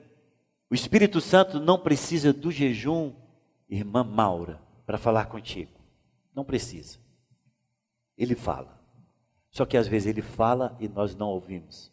O 0.71 0.75
Espírito 0.75 1.21
Santo 1.21 1.61
não 1.61 1.79
precisa 1.79 2.33
do 2.33 2.51
jejum, 2.51 3.13
irmã 3.69 4.05
Maura, 4.05 4.61
para 4.85 4.99
falar 4.99 5.27
contigo. 5.27 5.73
Não 6.35 6.45
precisa. 6.45 6.99
Ele 8.17 8.35
fala. 8.35 8.81
Só 9.51 9.65
que 9.65 9.77
às 9.77 9.89
vezes 9.89 10.09
ele 10.09 10.23
fala 10.23 10.77
e 10.79 10.89
nós 10.89 11.15
não 11.17 11.29
ouvimos. 11.29 11.93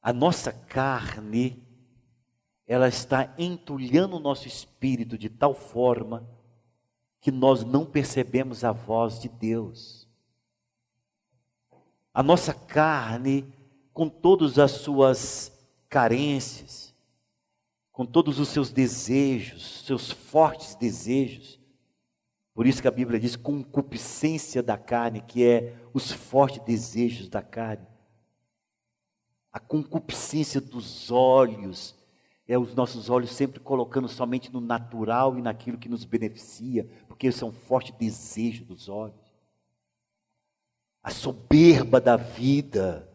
A 0.00 0.12
nossa 0.12 0.52
carne 0.52 1.62
ela 2.66 2.88
está 2.88 3.32
entulhando 3.38 4.16
o 4.16 4.20
nosso 4.20 4.48
espírito 4.48 5.16
de 5.16 5.28
tal 5.28 5.54
forma 5.54 6.28
que 7.20 7.30
nós 7.30 7.64
não 7.64 7.84
percebemos 7.86 8.64
a 8.64 8.72
voz 8.72 9.20
de 9.20 9.28
Deus. 9.28 10.08
A 12.12 12.22
nossa 12.22 12.52
carne, 12.52 13.52
com 13.92 14.08
todas 14.08 14.58
as 14.58 14.72
suas 14.72 15.52
carências, 15.88 16.94
com 17.96 18.04
todos 18.04 18.38
os 18.38 18.50
seus 18.50 18.70
desejos, 18.70 19.82
seus 19.86 20.10
fortes 20.10 20.74
desejos. 20.74 21.58
Por 22.52 22.66
isso 22.66 22.82
que 22.82 22.88
a 22.88 22.90
Bíblia 22.90 23.18
diz 23.18 23.36
concupiscência 23.36 24.62
da 24.62 24.76
carne, 24.76 25.22
que 25.22 25.42
é 25.42 25.74
os 25.94 26.12
fortes 26.12 26.62
desejos 26.62 27.30
da 27.30 27.40
carne. 27.40 27.86
A 29.50 29.58
concupiscência 29.58 30.60
dos 30.60 31.10
olhos, 31.10 31.96
é 32.46 32.58
os 32.58 32.74
nossos 32.74 33.08
olhos 33.08 33.30
sempre 33.30 33.60
colocando 33.60 34.08
somente 34.08 34.52
no 34.52 34.60
natural 34.60 35.38
e 35.38 35.40
naquilo 35.40 35.78
que 35.78 35.88
nos 35.88 36.04
beneficia, 36.04 36.86
porque 37.08 37.28
esse 37.28 37.42
é 37.42 37.46
um 37.46 37.52
forte 37.52 37.94
desejo 37.98 38.66
dos 38.66 38.90
olhos. 38.90 39.34
A 41.02 41.10
soberba 41.10 41.98
da 41.98 42.18
vida, 42.18 43.10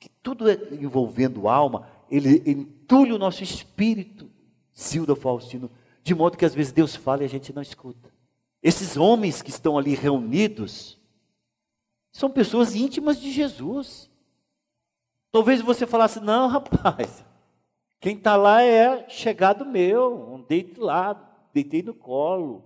que 0.00 0.08
tudo 0.08 0.50
é 0.50 0.54
envolvendo 0.72 1.48
alma, 1.48 1.86
ele 2.12 2.42
entulha 2.44 3.14
o 3.14 3.18
nosso 3.18 3.42
espírito, 3.42 4.30
Zilda 4.78 5.16
Faustino, 5.16 5.70
de 6.02 6.14
modo 6.14 6.36
que 6.36 6.44
às 6.44 6.54
vezes 6.54 6.70
Deus 6.70 6.94
fala 6.94 7.22
e 7.22 7.24
a 7.24 7.28
gente 7.28 7.54
não 7.54 7.62
escuta. 7.62 8.12
Esses 8.62 8.98
homens 8.98 9.40
que 9.40 9.48
estão 9.48 9.78
ali 9.78 9.94
reunidos 9.94 11.00
são 12.12 12.30
pessoas 12.30 12.74
íntimas 12.74 13.18
de 13.18 13.32
Jesus. 13.32 14.10
Talvez 15.30 15.62
você 15.62 15.86
falasse: 15.86 16.20
não, 16.20 16.48
rapaz, 16.48 17.24
quem 17.98 18.18
está 18.18 18.36
lá 18.36 18.62
é 18.62 19.08
chegado 19.08 19.64
meu, 19.64 20.34
um 20.34 20.42
deito 20.42 20.82
lá, 20.82 21.14
deitei 21.54 21.82
no 21.82 21.94
colo, 21.94 22.62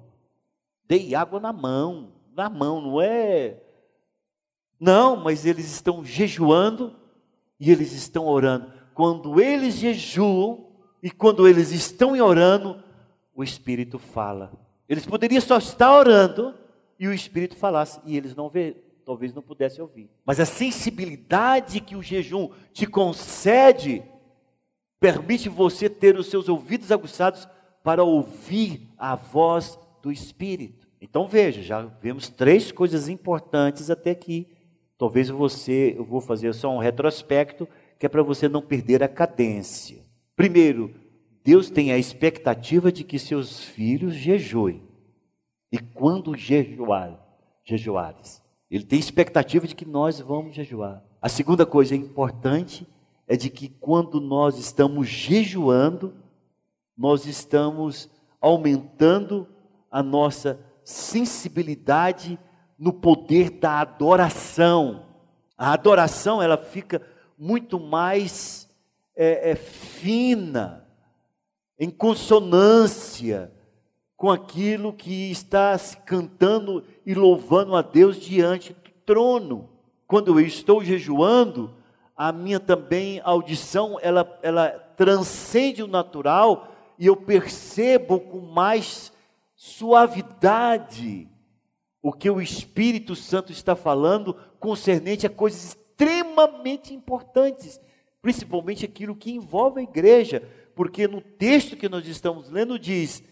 dei 0.88 1.14
água 1.14 1.38
na 1.38 1.52
mão, 1.52 2.14
na 2.32 2.50
mão, 2.50 2.80
não 2.80 3.00
é. 3.00 3.62
Não, 4.78 5.14
mas 5.14 5.46
eles 5.46 5.70
estão 5.70 6.04
jejuando 6.04 6.96
e 7.60 7.70
eles 7.70 7.92
estão 7.92 8.26
orando 8.26 8.75
quando 8.96 9.38
eles 9.38 9.74
jejuam 9.74 10.68
e 11.02 11.10
quando 11.10 11.46
eles 11.46 11.70
estão 11.70 12.18
orando, 12.18 12.82
o 13.34 13.44
Espírito 13.44 13.98
fala. 13.98 14.50
Eles 14.88 15.04
poderiam 15.04 15.42
só 15.42 15.58
estar 15.58 15.94
orando 15.94 16.54
e 16.98 17.06
o 17.06 17.12
Espírito 17.12 17.56
falasse, 17.56 18.00
e 18.06 18.16
eles 18.16 18.34
não 18.34 18.48
vê, 18.48 18.74
talvez 19.04 19.34
não 19.34 19.42
pudessem 19.42 19.82
ouvir. 19.82 20.08
Mas 20.24 20.40
a 20.40 20.46
sensibilidade 20.46 21.78
que 21.78 21.94
o 21.94 22.02
jejum 22.02 22.48
te 22.72 22.86
concede 22.86 24.02
permite 24.98 25.50
você 25.50 25.90
ter 25.90 26.16
os 26.16 26.28
seus 26.28 26.48
ouvidos 26.48 26.90
aguçados 26.90 27.46
para 27.84 28.02
ouvir 28.02 28.88
a 28.96 29.14
voz 29.14 29.78
do 30.02 30.10
Espírito. 30.10 30.88
Então 31.02 31.28
veja, 31.28 31.60
já 31.60 31.82
vemos 31.82 32.30
três 32.30 32.72
coisas 32.72 33.10
importantes 33.10 33.90
até 33.90 34.12
aqui. 34.12 34.48
Talvez 34.96 35.28
você, 35.28 35.94
eu 35.98 36.04
vou 36.06 36.22
fazer 36.22 36.54
só 36.54 36.70
um 36.70 36.78
retrospecto 36.78 37.68
que 37.98 38.06
é 38.06 38.08
para 38.08 38.22
você 38.22 38.48
não 38.48 38.62
perder 38.62 39.02
a 39.02 39.08
cadência. 39.08 39.98
Primeiro, 40.34 40.94
Deus 41.42 41.70
tem 41.70 41.92
a 41.92 41.98
expectativa 41.98 42.90
de 42.90 43.04
que 43.04 43.18
seus 43.18 43.62
filhos 43.62 44.14
jejuem. 44.14 44.82
E 45.70 45.78
quando 45.78 46.36
jejuar, 46.36 47.18
jejuares, 47.64 48.42
ele 48.70 48.84
tem 48.84 48.98
expectativa 48.98 49.66
de 49.66 49.74
que 49.74 49.84
nós 49.86 50.20
vamos 50.20 50.54
jejuar. 50.54 51.02
A 51.22 51.28
segunda 51.28 51.64
coisa 51.64 51.94
importante 51.94 52.86
é 53.26 53.36
de 53.36 53.50
que 53.50 53.68
quando 53.68 54.20
nós 54.20 54.58
estamos 54.58 55.08
jejuando, 55.08 56.14
nós 56.96 57.26
estamos 57.26 58.10
aumentando 58.40 59.48
a 59.90 60.02
nossa 60.02 60.60
sensibilidade 60.84 62.38
no 62.78 62.92
poder 62.92 63.50
da 63.50 63.80
adoração. 63.80 65.06
A 65.56 65.72
adoração, 65.72 66.42
ela 66.42 66.56
fica 66.56 67.02
muito 67.38 67.78
mais 67.78 68.68
é, 69.14 69.50
é, 69.50 69.54
fina, 69.54 70.86
em 71.78 71.90
consonância 71.90 73.52
com 74.16 74.30
aquilo 74.30 74.92
que 74.92 75.30
está 75.30 75.78
cantando 76.06 76.82
e 77.04 77.14
louvando 77.14 77.76
a 77.76 77.82
Deus 77.82 78.18
diante 78.18 78.72
do 78.72 78.90
trono. 79.04 79.68
Quando 80.06 80.38
eu 80.38 80.46
estou 80.46 80.82
jejuando, 80.82 81.74
a 82.16 82.32
minha 82.32 82.58
também 82.58 83.20
audição, 83.22 83.98
ela, 84.00 84.38
ela 84.42 84.70
transcende 84.96 85.82
o 85.82 85.86
natural 85.86 86.72
e 86.98 87.06
eu 87.06 87.16
percebo 87.16 88.18
com 88.18 88.40
mais 88.40 89.12
suavidade 89.54 91.28
o 92.02 92.12
que 92.12 92.30
o 92.30 92.40
Espírito 92.40 93.14
Santo 93.14 93.52
está 93.52 93.76
falando 93.76 94.34
concernente 94.58 95.26
a 95.26 95.30
coisas 95.30 95.76
extremamente 95.96 96.94
importantes, 96.94 97.80
principalmente 98.20 98.84
aquilo 98.84 99.16
que 99.16 99.32
envolve 99.32 99.80
a 99.80 99.82
igreja, 99.82 100.46
porque 100.74 101.08
no 101.08 101.22
texto 101.22 101.76
que 101.76 101.88
nós 101.88 102.06
estamos 102.06 102.50
lendo 102.50 102.78
diz: 102.78 103.24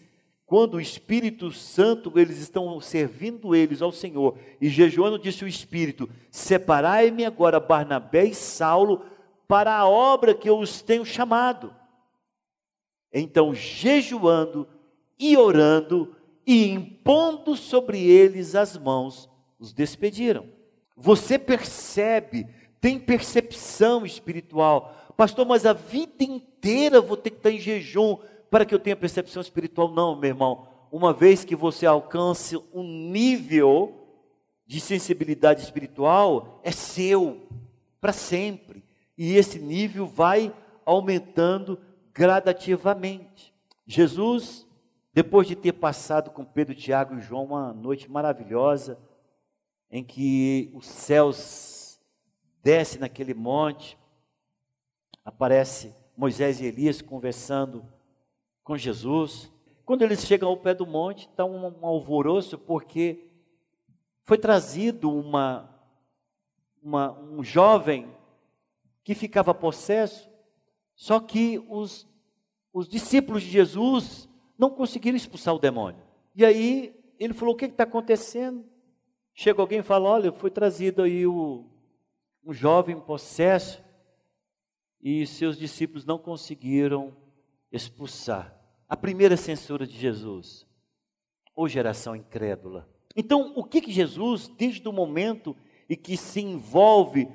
quando 0.47 0.75
o 0.75 0.81
Espírito 0.81 1.51
Santo, 1.51 2.11
eles 2.15 2.39
estão 2.39 2.79
servindo 2.81 3.55
eles 3.55 3.81
ao 3.81 3.91
Senhor, 3.91 4.37
e 4.59 4.67
jejuando, 4.67 5.19
disse 5.19 5.45
o 5.45 5.47
Espírito: 5.47 6.09
Separai-me 6.31 7.23
agora 7.23 7.59
Barnabé 7.59 8.25
e 8.25 8.33
Saulo 8.33 9.05
para 9.47 9.75
a 9.75 9.87
obra 9.87 10.33
que 10.33 10.49
eu 10.49 10.57
os 10.57 10.81
tenho 10.81 11.05
chamado. 11.05 11.73
Então, 13.13 13.53
jejuando 13.53 14.67
e 15.19 15.37
orando 15.37 16.15
e 16.45 16.67
impondo 16.67 17.55
sobre 17.55 18.03
eles 18.03 18.55
as 18.55 18.75
mãos, 18.75 19.29
os 19.59 19.71
despediram. 19.71 20.55
Você 20.95 21.37
percebe, 21.37 22.47
tem 22.85 22.99
percepção 22.99 24.05
espiritual. 24.05 24.93
Pastor, 25.17 25.43
mas 25.43 25.65
a 25.65 25.73
vida 25.73 26.23
inteira 26.23 27.01
vou 27.01 27.17
ter 27.17 27.31
que 27.31 27.37
estar 27.37 27.49
em 27.49 27.57
jejum 27.57 28.19
para 28.47 28.63
que 28.63 28.75
eu 28.75 28.79
tenha 28.79 28.95
percepção 28.95 29.41
espiritual. 29.41 29.89
Não, 29.89 30.15
meu 30.15 30.29
irmão. 30.29 30.67
Uma 30.91 31.11
vez 31.11 31.43
que 31.43 31.55
você 31.55 31.87
alcance 31.87 32.55
um 32.71 32.83
nível 32.83 34.07
de 34.67 34.79
sensibilidade 34.79 35.63
espiritual, 35.63 36.61
é 36.63 36.69
seu, 36.71 37.47
para 37.99 38.13
sempre. 38.13 38.83
E 39.17 39.35
esse 39.35 39.57
nível 39.57 40.05
vai 40.05 40.53
aumentando 40.85 41.79
gradativamente. 42.13 43.51
Jesus, 43.87 44.67
depois 45.11 45.47
de 45.47 45.55
ter 45.55 45.73
passado 45.73 46.29
com 46.29 46.45
Pedro, 46.45 46.75
Tiago 46.75 47.15
e 47.15 47.21
João 47.21 47.45
uma 47.45 47.73
noite 47.73 48.11
maravilhosa, 48.11 48.99
em 49.89 50.03
que 50.03 50.69
os 50.75 50.85
céus 50.85 51.74
descem 52.65 52.99
naquele 52.99 53.35
monte, 53.35 53.95
aparece 55.23 55.93
Moisés 56.17 56.59
e 56.59 56.65
Elias 56.65 56.99
conversando 56.99 57.85
com 58.63 58.75
Jesus. 58.75 59.51
Quando 59.85 60.01
eles 60.01 60.25
chegam 60.25 60.49
ao 60.49 60.57
pé 60.57 60.73
do 60.73 60.83
monte, 60.83 61.27
está 61.27 61.45
um, 61.45 61.67
um 61.67 61.85
alvoroço, 61.85 62.57
porque 62.57 63.23
foi 64.23 64.39
trazido 64.39 65.11
uma, 65.11 65.69
uma, 66.81 67.11
um 67.11 67.43
jovem 67.43 68.09
que 69.03 69.13
ficava 69.13 69.53
possesso, 69.53 70.27
só 70.95 71.19
que 71.19 71.63
os, 71.69 72.09
os 72.73 72.89
discípulos 72.89 73.43
de 73.43 73.49
Jesus 73.51 74.27
não 74.57 74.71
conseguiram 74.71 75.15
expulsar 75.15 75.53
o 75.53 75.59
demônio. 75.59 76.01
E 76.35 76.43
aí 76.43 76.99
ele 77.19 77.35
falou: 77.35 77.53
O 77.53 77.57
que 77.57 77.65
está 77.65 77.83
acontecendo? 77.83 78.65
Chega 79.35 79.61
alguém 79.61 79.81
e 79.81 79.83
fala: 79.83 80.09
Olha, 80.09 80.31
foi 80.31 80.49
trazido 80.49 81.03
aí 81.03 81.27
o, 81.27 81.69
um 82.45 82.53
jovem 82.53 82.99
possesso 82.99 83.83
e 85.01 85.25
seus 85.25 85.57
discípulos 85.57 86.05
não 86.05 86.17
conseguiram 86.17 87.15
expulsar. 87.71 88.55
A 88.87 88.95
primeira 88.95 89.35
censura 89.35 89.87
de 89.87 89.97
Jesus, 89.97 90.67
ou 91.55 91.67
geração 91.67 92.15
incrédula. 92.15 92.87
Então, 93.15 93.53
o 93.55 93.63
que, 93.63 93.81
que 93.81 93.91
Jesus, 93.91 94.47
desde 94.47 94.87
o 94.87 94.93
momento 94.93 95.55
em 95.89 95.95
que 95.95 96.15
se 96.15 96.41
envolve 96.41 97.27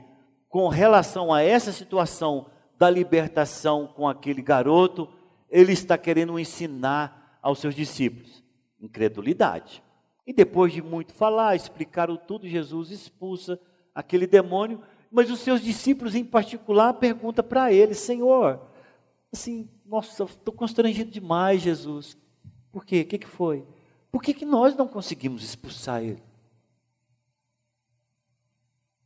com 0.48 0.68
relação 0.68 1.32
a 1.32 1.42
essa 1.42 1.72
situação 1.72 2.46
da 2.78 2.88
libertação 2.88 3.88
com 3.88 4.08
aquele 4.08 4.42
garoto, 4.42 5.08
ele 5.48 5.72
está 5.72 5.98
querendo 5.98 6.38
ensinar 6.38 7.38
aos 7.42 7.58
seus 7.58 7.74
discípulos? 7.74 8.44
Incredulidade. 8.80 9.82
E 10.26 10.32
depois 10.32 10.72
de 10.72 10.82
muito 10.82 11.12
falar, 11.12 11.56
explicaram 11.56 12.16
tudo, 12.16 12.46
Jesus 12.46 12.90
expulsa 12.90 13.58
aquele 13.94 14.26
demônio, 14.26 14.80
mas 15.10 15.30
os 15.30 15.40
seus 15.40 15.60
discípulos 15.60 16.14
em 16.14 16.24
particular 16.24 16.94
perguntam 16.94 17.44
para 17.44 17.72
ele, 17.72 17.94
Senhor, 17.94 18.60
assim, 19.32 19.68
nossa, 19.84 20.24
estou 20.24 20.54
constrangido 20.54 21.10
demais, 21.10 21.62
Jesus. 21.62 22.16
Por 22.70 22.84
quê? 22.84 23.00
O 23.00 23.06
que, 23.06 23.18
que 23.18 23.26
foi? 23.26 23.66
Por 24.10 24.22
que, 24.22 24.32
que 24.32 24.44
nós 24.44 24.76
não 24.76 24.86
conseguimos 24.86 25.42
expulsar 25.42 26.02
ele? 26.02 26.22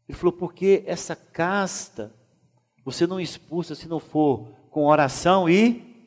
Ele 0.08 0.16
falou, 0.18 0.32
porque 0.32 0.82
essa 0.86 1.16
casta 1.16 2.12
você 2.84 3.06
não 3.06 3.18
expulsa 3.18 3.74
se 3.74 3.88
não 3.88 3.98
for 3.98 4.48
com 4.70 4.84
oração 4.84 5.48
e 5.48 6.06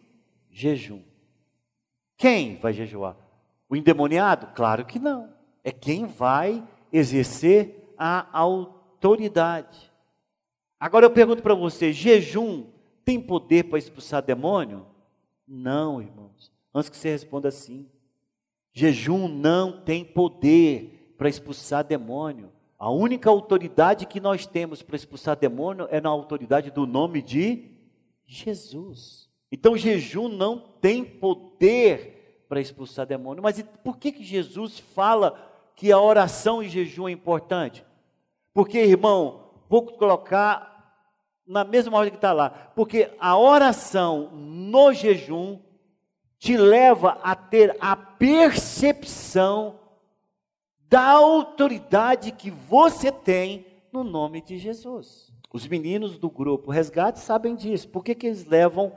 jejum. 0.52 1.02
Quem 2.16 2.58
vai 2.58 2.74
jejuar? 2.74 3.16
O 3.68 3.76
endemoniado? 3.76 4.48
Claro 4.54 4.86
que 4.86 5.00
não. 5.00 5.34
É 5.64 5.72
quem 5.72 6.06
vai 6.06 6.64
exercer 6.94 7.94
a 7.98 8.28
autoridade. 8.32 8.77
Agora 10.80 11.06
eu 11.06 11.12
pergunto 11.12 11.42
para 11.42 11.54
você: 11.54 11.92
jejum 11.92 12.66
tem 13.04 13.20
poder 13.20 13.66
para 13.66 13.80
expulsar 13.80 14.22
demônio? 14.22 14.86
Não, 15.48 16.02
irmãos. 16.02 16.52
Antes 16.74 16.90
que 16.90 16.98
você 16.98 17.10
responda 17.10 17.48
assim. 17.48 17.90
Jejum 18.74 19.28
não 19.28 19.82
tem 19.82 20.06
poder 20.06 21.16
para 21.18 21.30
expulsar 21.30 21.84
demônio. 21.84 22.52
A 22.78 22.92
única 22.92 23.30
autoridade 23.30 24.06
que 24.06 24.20
nós 24.20 24.46
temos 24.46 24.84
para 24.84 24.96
expulsar 24.96 25.36
demônio 25.36 25.88
é 25.90 26.00
na 26.00 26.10
autoridade 26.10 26.70
do 26.70 26.86
nome 26.86 27.24
de 27.24 27.72
Jesus. 28.28 29.28
Então, 29.52 29.76
jejum 29.76 30.28
não 30.28 30.60
tem 30.60 31.04
poder 31.04 32.46
para 32.48 32.62
expulsar 32.62 33.08
demônio. 33.08 33.42
Mas 33.42 33.64
por 33.84 33.98
que, 33.98 34.12
que 34.12 34.24
Jesus 34.24 34.78
fala 34.78 35.34
que 35.76 35.92
a 35.92 36.00
oração 36.00 36.62
e 36.62 36.70
jejum 36.70 37.08
é 37.08 37.12
importante? 37.12 37.84
Porque, 38.58 38.80
irmão, 38.80 39.52
vou 39.70 39.84
colocar 39.86 41.06
na 41.46 41.64
mesma 41.64 41.96
ordem 41.96 42.10
que 42.10 42.18
está 42.18 42.34
lá. 42.34 42.50
Porque 42.50 43.12
a 43.20 43.38
oração 43.38 44.32
no 44.32 44.92
jejum 44.92 45.60
te 46.40 46.58
leva 46.58 47.20
a 47.22 47.36
ter 47.36 47.78
a 47.80 47.96
percepção 47.96 49.80
da 50.90 51.08
autoridade 51.08 52.32
que 52.32 52.50
você 52.50 53.12
tem 53.12 53.64
no 53.94 54.04
nome 54.04 54.42
de 54.42 54.58
Jesus. 54.58 55.32
Os 55.54 55.68
meninos 55.68 56.18
do 56.18 56.28
grupo 56.28 56.72
Resgate 56.72 57.20
sabem 57.20 57.56
disso. 57.56 57.88
Por 57.88 58.04
que, 58.04 58.16
que 58.16 58.26
eles 58.26 58.44
levam 58.44 58.92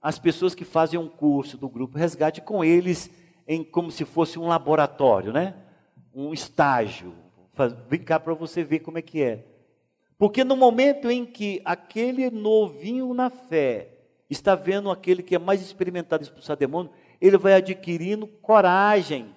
as 0.00 0.18
pessoas 0.18 0.54
que 0.54 0.64
fazem 0.64 0.98
um 0.98 1.06
curso 1.06 1.58
do 1.58 1.68
grupo 1.68 1.98
Resgate 1.98 2.40
com 2.40 2.64
eles 2.64 3.10
em 3.46 3.62
como 3.62 3.90
se 3.90 4.06
fosse 4.06 4.38
um 4.38 4.48
laboratório, 4.48 5.34
né? 5.34 5.54
Um 6.14 6.32
estágio, 6.32 7.12
Cá 8.04 8.18
para 8.18 8.34
você 8.34 8.64
ver 8.64 8.80
como 8.80 8.98
é 8.98 9.02
que 9.02 9.22
é. 9.22 9.44
Porque 10.18 10.44
no 10.44 10.56
momento 10.56 11.10
em 11.10 11.26
que 11.26 11.60
aquele 11.64 12.30
novinho 12.30 13.12
na 13.12 13.28
fé 13.28 13.88
está 14.30 14.54
vendo 14.54 14.90
aquele 14.90 15.22
que 15.22 15.34
é 15.34 15.38
mais 15.38 15.60
experimentado 15.60 16.22
expulsar 16.22 16.56
demônio, 16.56 16.90
ele 17.20 17.36
vai 17.36 17.54
adquirindo 17.54 18.26
coragem, 18.26 19.34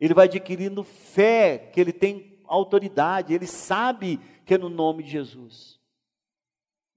ele 0.00 0.14
vai 0.14 0.26
adquirindo 0.26 0.84
fé, 0.84 1.58
que 1.72 1.80
ele 1.80 1.92
tem 1.92 2.38
autoridade, 2.46 3.34
ele 3.34 3.46
sabe 3.46 4.20
que 4.44 4.54
é 4.54 4.58
no 4.58 4.68
nome 4.68 5.02
de 5.02 5.10
Jesus. 5.10 5.78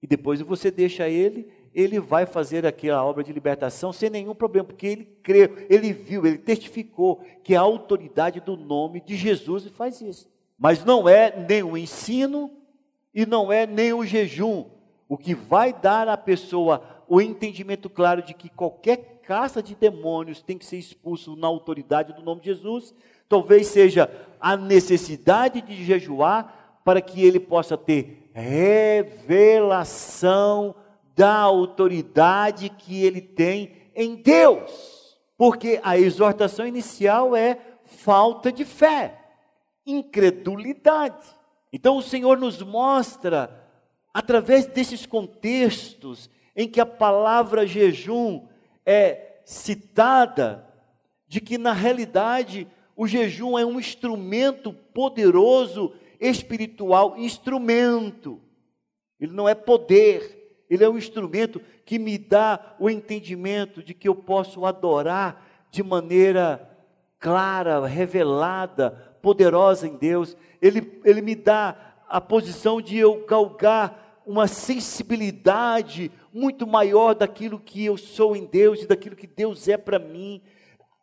E 0.02 0.06
depois 0.06 0.40
você 0.40 0.70
deixa 0.70 1.08
ele, 1.08 1.50
ele 1.74 2.00
vai 2.00 2.26
fazer 2.26 2.66
aquela 2.66 3.04
obra 3.04 3.22
de 3.22 3.32
libertação 3.32 3.92
sem 3.92 4.10
nenhum 4.10 4.34
problema, 4.34 4.66
porque 4.66 4.86
ele 4.86 5.04
creu, 5.22 5.54
ele 5.68 5.92
viu, 5.92 6.26
ele 6.26 6.38
testificou 6.38 7.20
que 7.42 7.54
a 7.54 7.60
autoridade 7.60 8.40
do 8.40 8.56
nome 8.56 9.00
de 9.00 9.16
Jesus 9.16 9.66
faz 9.68 10.00
isso. 10.00 10.31
Mas 10.62 10.84
não 10.84 11.08
é 11.08 11.34
nem 11.36 11.64
o 11.64 11.76
ensino 11.76 12.48
e 13.12 13.26
não 13.26 13.52
é 13.52 13.66
nem 13.66 13.92
o 13.92 14.06
jejum. 14.06 14.66
O 15.08 15.18
que 15.18 15.34
vai 15.34 15.72
dar 15.72 16.06
à 16.06 16.16
pessoa 16.16 17.02
o 17.08 17.20
entendimento 17.20 17.90
claro 17.90 18.22
de 18.22 18.32
que 18.32 18.48
qualquer 18.48 19.22
caça 19.24 19.60
de 19.60 19.74
demônios 19.74 20.40
tem 20.40 20.56
que 20.56 20.64
ser 20.64 20.76
expulso 20.76 21.34
na 21.34 21.48
autoridade 21.48 22.12
do 22.12 22.22
nome 22.22 22.42
de 22.42 22.46
Jesus, 22.46 22.94
talvez 23.28 23.66
seja 23.66 24.08
a 24.40 24.56
necessidade 24.56 25.60
de 25.62 25.84
jejuar 25.84 26.78
para 26.84 27.00
que 27.00 27.24
ele 27.24 27.40
possa 27.40 27.76
ter 27.76 28.30
revelação 28.32 29.66
da 31.16 31.38
autoridade 31.38 32.68
que 32.68 33.04
ele 33.04 33.20
tem 33.20 33.90
em 33.96 34.14
Deus. 34.14 35.18
Porque 35.36 35.80
a 35.82 35.98
exortação 35.98 36.64
inicial 36.64 37.34
é 37.34 37.58
falta 37.82 38.52
de 38.52 38.64
fé 38.64 39.21
incredulidade. 39.86 41.26
Então 41.72 41.96
o 41.96 42.02
Senhor 42.02 42.38
nos 42.38 42.62
mostra, 42.62 43.66
através 44.12 44.66
desses 44.66 45.06
contextos, 45.06 46.28
em 46.54 46.68
que 46.68 46.80
a 46.80 46.86
palavra 46.86 47.66
jejum 47.66 48.46
é 48.84 49.40
citada, 49.44 50.68
de 51.26 51.40
que 51.40 51.56
na 51.56 51.72
realidade 51.72 52.68
o 52.94 53.06
jejum 53.06 53.58
é 53.58 53.64
um 53.64 53.80
instrumento 53.80 54.72
poderoso 54.72 55.94
espiritual, 56.20 57.16
instrumento. 57.16 58.40
Ele 59.18 59.32
não 59.32 59.48
é 59.48 59.54
poder, 59.54 60.64
ele 60.68 60.84
é 60.84 60.88
um 60.88 60.98
instrumento 60.98 61.60
que 61.84 61.98
me 61.98 62.18
dá 62.18 62.76
o 62.78 62.90
entendimento 62.90 63.82
de 63.82 63.94
que 63.94 64.08
eu 64.08 64.14
posso 64.14 64.66
adorar 64.66 65.66
de 65.70 65.82
maneira 65.82 66.68
clara, 67.18 67.86
revelada, 67.86 69.11
poderosa 69.22 69.86
em 69.86 69.96
Deus, 69.96 70.36
Ele, 70.60 71.00
Ele 71.04 71.22
me 71.22 71.34
dá 71.34 71.94
a 72.08 72.20
posição 72.20 72.82
de 72.82 72.98
eu 72.98 73.24
galgar 73.24 74.20
uma 74.26 74.46
sensibilidade 74.46 76.10
muito 76.32 76.66
maior 76.66 77.14
daquilo 77.14 77.58
que 77.58 77.84
eu 77.84 77.96
sou 77.96 78.36
em 78.36 78.44
Deus 78.44 78.82
e 78.82 78.86
daquilo 78.86 79.16
que 79.16 79.26
Deus 79.26 79.68
é 79.68 79.76
para 79.76 79.98
mim. 79.98 80.42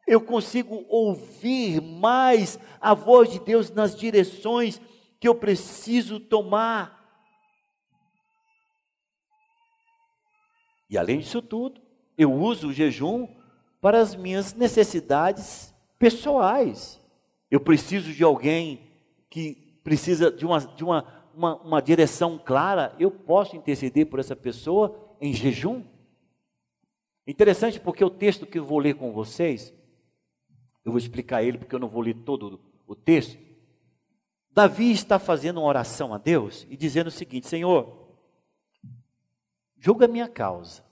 Eu 0.06 0.22
consigo 0.22 0.86
ouvir 0.88 1.82
mais 1.82 2.60
a 2.80 2.94
voz 2.94 3.32
de 3.32 3.40
Deus 3.40 3.72
nas 3.72 3.96
direções 3.96 4.80
que 5.20 5.28
eu 5.28 5.36
preciso 5.36 6.20
tomar. 6.20 6.98
E 10.90 10.98
além 10.98 11.20
disso 11.20 11.42
tudo, 11.42 11.82
eu 12.18 12.34
uso 12.34 12.70
o 12.70 12.74
jejum 12.74 13.28
para 13.80 14.00
as 14.00 14.16
minhas 14.16 14.54
necessidades 14.54 15.74
pessoais. 15.98 17.00
Eu 17.50 17.60
preciso 17.60 18.14
de 18.14 18.24
alguém 18.24 18.82
que 19.30 19.80
precisa 19.84 20.32
de 20.32 20.46
uma, 20.46 20.60
de 20.60 20.84
uma, 20.84 21.06
uma, 21.34 21.56
uma 21.62 21.82
direção 21.82 22.38
clara. 22.38 22.96
Eu 23.00 23.10
posso 23.10 23.56
interceder 23.56 24.06
por 24.06 24.20
essa 24.20 24.36
pessoa 24.36 25.16
em 25.20 25.34
jejum? 25.34 25.84
Interessante 27.26 27.80
porque 27.80 28.04
o 28.04 28.10
texto 28.10 28.46
que 28.46 28.58
eu 28.60 28.66
vou 28.66 28.80
ler 28.80 28.96
com 28.96 29.12
vocês, 29.12 29.74
eu 30.84 30.92
vou 30.92 30.98
explicar 30.98 31.44
ele 31.44 31.58
porque 31.58 31.76
eu 31.76 31.80
não 31.80 31.90
vou 31.90 32.02
ler 32.02 32.16
todo 32.16 32.60
o 32.88 32.96
texto. 32.96 33.38
Davi 34.52 34.92
está 34.92 35.20
fazendo 35.20 35.60
uma 35.60 35.68
oração 35.68 36.14
a 36.14 36.18
Deus 36.18 36.66
e 36.70 36.76
dizendo 36.76 37.08
o 37.08 37.12
seguinte: 37.12 37.48
Senhor, 37.48 38.10
julga 39.78 40.08
minha 40.08 40.28
causa, 40.28 40.84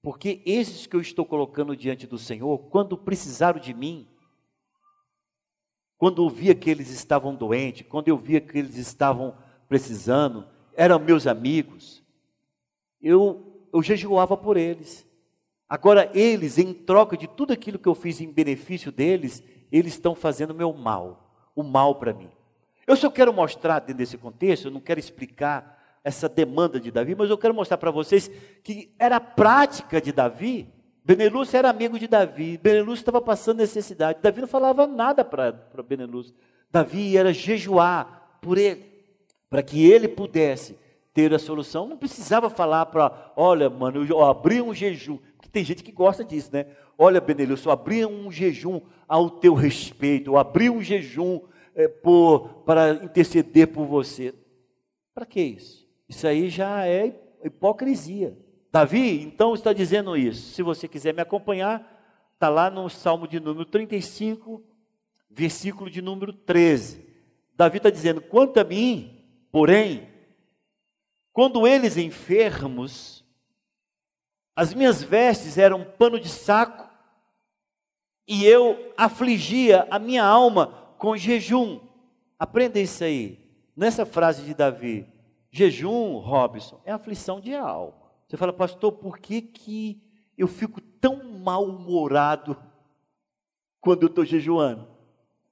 porque 0.00 0.40
esses 0.46 0.86
que 0.86 0.94
eu 0.94 1.00
estou 1.00 1.26
colocando 1.26 1.76
diante 1.76 2.06
do 2.06 2.16
Senhor, 2.16 2.58
quando 2.70 2.96
precisaram 2.96 3.60
de 3.60 3.74
mim, 3.74 4.06
quando 6.00 6.24
eu 6.24 6.30
via 6.30 6.54
que 6.54 6.70
eles 6.70 6.88
estavam 6.88 7.34
doentes, 7.34 7.86
quando 7.86 8.08
eu 8.08 8.16
via 8.16 8.40
que 8.40 8.58
eles 8.58 8.76
estavam 8.76 9.34
precisando, 9.68 10.46
eram 10.74 10.98
meus 10.98 11.26
amigos, 11.26 12.02
eu, 13.02 13.66
eu 13.70 13.82
jejuava 13.82 14.34
por 14.34 14.56
eles. 14.56 15.06
Agora, 15.68 16.10
eles, 16.14 16.56
em 16.56 16.72
troca 16.72 17.18
de 17.18 17.28
tudo 17.28 17.52
aquilo 17.52 17.78
que 17.78 17.86
eu 17.86 17.94
fiz 17.94 18.18
em 18.18 18.32
benefício 18.32 18.90
deles, 18.90 19.44
eles 19.70 19.92
estão 19.92 20.14
fazendo 20.14 20.54
meu 20.54 20.72
mal, 20.72 21.50
o 21.54 21.62
mal 21.62 21.96
para 21.96 22.14
mim. 22.14 22.30
Eu 22.86 22.96
só 22.96 23.10
quero 23.10 23.30
mostrar 23.30 23.80
dentro 23.80 23.98
desse 23.98 24.16
contexto, 24.16 24.68
eu 24.68 24.70
não 24.70 24.80
quero 24.80 24.98
explicar 24.98 26.00
essa 26.02 26.30
demanda 26.30 26.80
de 26.80 26.90
Davi, 26.90 27.14
mas 27.14 27.28
eu 27.28 27.36
quero 27.36 27.52
mostrar 27.52 27.76
para 27.76 27.90
vocês 27.90 28.30
que 28.64 28.90
era 28.98 29.16
a 29.16 29.20
prática 29.20 30.00
de 30.00 30.12
Davi 30.12 30.66
Benelúcio 31.04 31.56
era 31.56 31.70
amigo 31.70 31.98
de 31.98 32.06
Davi. 32.06 32.58
Benelúcio 32.58 33.02
estava 33.02 33.20
passando 33.20 33.58
necessidade. 33.58 34.20
Davi 34.22 34.40
não 34.40 34.48
falava 34.48 34.86
nada 34.86 35.24
para 35.24 35.52
Benelúcio. 35.86 36.34
Davi 36.70 37.16
era 37.16 37.32
jejuar 37.32 38.38
por 38.40 38.58
ele, 38.58 38.84
para 39.48 39.62
que 39.62 39.84
ele 39.90 40.06
pudesse 40.08 40.78
ter 41.12 41.34
a 41.34 41.38
solução. 41.38 41.88
Não 41.88 41.96
precisava 41.96 42.48
falar 42.48 42.86
para, 42.86 43.32
olha, 43.36 43.68
mano, 43.68 44.04
eu 44.04 44.22
abri 44.22 44.60
um 44.62 44.74
jejum. 44.74 45.18
Porque 45.36 45.48
tem 45.48 45.64
gente 45.64 45.82
que 45.82 45.90
gosta 45.90 46.24
disso, 46.24 46.50
né? 46.52 46.66
Olha, 46.96 47.20
Benelúcio, 47.20 47.68
eu 47.68 47.72
abri 47.72 48.04
um 48.04 48.30
jejum 48.30 48.80
ao 49.08 49.30
teu 49.30 49.54
respeito. 49.54 50.30
Eu 50.30 50.36
abri 50.36 50.70
um 50.70 50.82
jejum 50.82 51.40
é, 51.74 51.88
por, 51.88 52.62
para 52.64 52.92
interceder 53.04 53.68
por 53.68 53.86
você. 53.86 54.34
Para 55.14 55.26
que 55.26 55.40
isso? 55.40 55.88
Isso 56.08 56.26
aí 56.26 56.48
já 56.48 56.86
é 56.86 57.18
hipocrisia. 57.42 58.36
Davi, 58.72 59.22
então, 59.22 59.54
está 59.54 59.72
dizendo 59.72 60.16
isso. 60.16 60.54
Se 60.54 60.62
você 60.62 60.86
quiser 60.86 61.12
me 61.12 61.20
acompanhar, 61.20 62.00
está 62.34 62.48
lá 62.48 62.70
no 62.70 62.88
Salmo 62.88 63.26
de 63.26 63.40
número 63.40 63.64
35, 63.64 64.62
versículo 65.28 65.90
de 65.90 66.00
número 66.00 66.32
13. 66.32 67.04
Davi 67.56 67.78
está 67.78 67.90
dizendo: 67.90 68.20
quanto 68.20 68.58
a 68.60 68.64
mim, 68.64 69.24
porém, 69.50 70.08
quando 71.32 71.66
eles 71.66 71.96
enfermos, 71.96 73.24
as 74.54 74.72
minhas 74.72 75.02
vestes 75.02 75.58
eram 75.58 75.84
pano 75.84 76.20
de 76.20 76.28
saco, 76.28 76.88
e 78.26 78.44
eu 78.44 78.92
afligia 78.96 79.88
a 79.90 79.98
minha 79.98 80.24
alma 80.24 80.94
com 80.96 81.16
jejum. 81.16 81.80
Aprenda 82.38 82.78
isso 82.78 83.02
aí. 83.02 83.40
Nessa 83.76 84.06
frase 84.06 84.44
de 84.44 84.54
Davi, 84.54 85.06
jejum, 85.50 86.18
Robson, 86.18 86.80
é 86.84 86.92
aflição 86.92 87.40
de 87.40 87.54
alma. 87.54 87.99
Você 88.30 88.36
fala, 88.36 88.52
pastor, 88.52 88.92
por 88.92 89.18
que, 89.18 89.42
que 89.42 90.00
eu 90.38 90.46
fico 90.46 90.80
tão 90.80 91.40
mal-humorado 91.40 92.56
quando 93.80 94.04
eu 94.04 94.06
estou 94.06 94.24
jejuando? 94.24 94.86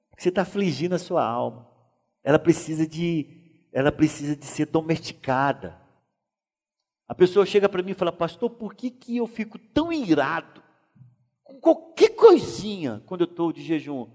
Porque 0.09 0.23
você 0.23 0.29
está 0.29 0.43
afligindo 0.43 0.95
a 0.95 0.99
sua 0.99 1.21
alma. 1.21 1.67
Ela 2.23 2.39
precisa 2.39 2.87
de 2.87 3.67
ela 3.73 3.91
precisa 3.91 4.33
de 4.33 4.45
ser 4.45 4.67
domesticada. 4.67 5.77
A 7.05 7.13
pessoa 7.13 7.45
chega 7.45 7.67
para 7.67 7.83
mim 7.83 7.91
e 7.91 7.95
fala, 7.95 8.13
pastor, 8.13 8.49
por 8.49 8.73
que, 8.73 8.89
que 8.89 9.17
eu 9.17 9.27
fico 9.27 9.59
tão 9.59 9.91
irado 9.91 10.63
com 11.43 11.59
qualquer 11.59 12.15
coisinha 12.15 13.03
quando 13.05 13.21
eu 13.21 13.29
estou 13.29 13.51
de 13.51 13.61
jejum? 13.61 14.07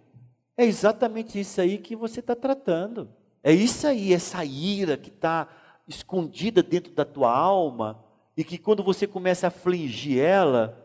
É 0.56 0.64
exatamente 0.64 1.38
isso 1.38 1.60
aí 1.60 1.76
que 1.76 1.94
você 1.94 2.20
está 2.20 2.34
tratando. 2.34 3.10
É 3.42 3.52
isso 3.52 3.86
aí, 3.86 4.14
essa 4.14 4.42
ira 4.42 4.96
que 4.96 5.10
está 5.10 5.48
escondida 5.86 6.62
dentro 6.62 6.94
da 6.94 7.04
tua 7.04 7.30
alma 7.30 8.02
e 8.36 8.44
que 8.44 8.58
quando 8.58 8.82
você 8.82 9.06
começa 9.06 9.46
a 9.46 9.48
afligir 9.48 10.20
ela, 10.20 10.78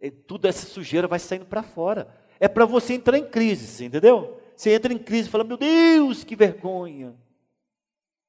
é, 0.00 0.10
toda 0.10 0.48
essa 0.48 0.66
sujeira 0.66 1.06
vai 1.06 1.18
saindo 1.18 1.46
para 1.46 1.62
fora. 1.62 2.08
É 2.40 2.48
para 2.48 2.64
você 2.64 2.94
entrar 2.94 3.18
em 3.18 3.24
crise, 3.24 3.84
entendeu? 3.84 4.38
Você 4.54 4.72
entra 4.72 4.92
em 4.92 4.98
crise 4.98 5.28
e 5.28 5.30
fala: 5.30 5.44
Meu 5.44 5.56
Deus, 5.56 6.24
que 6.24 6.36
vergonha. 6.36 7.14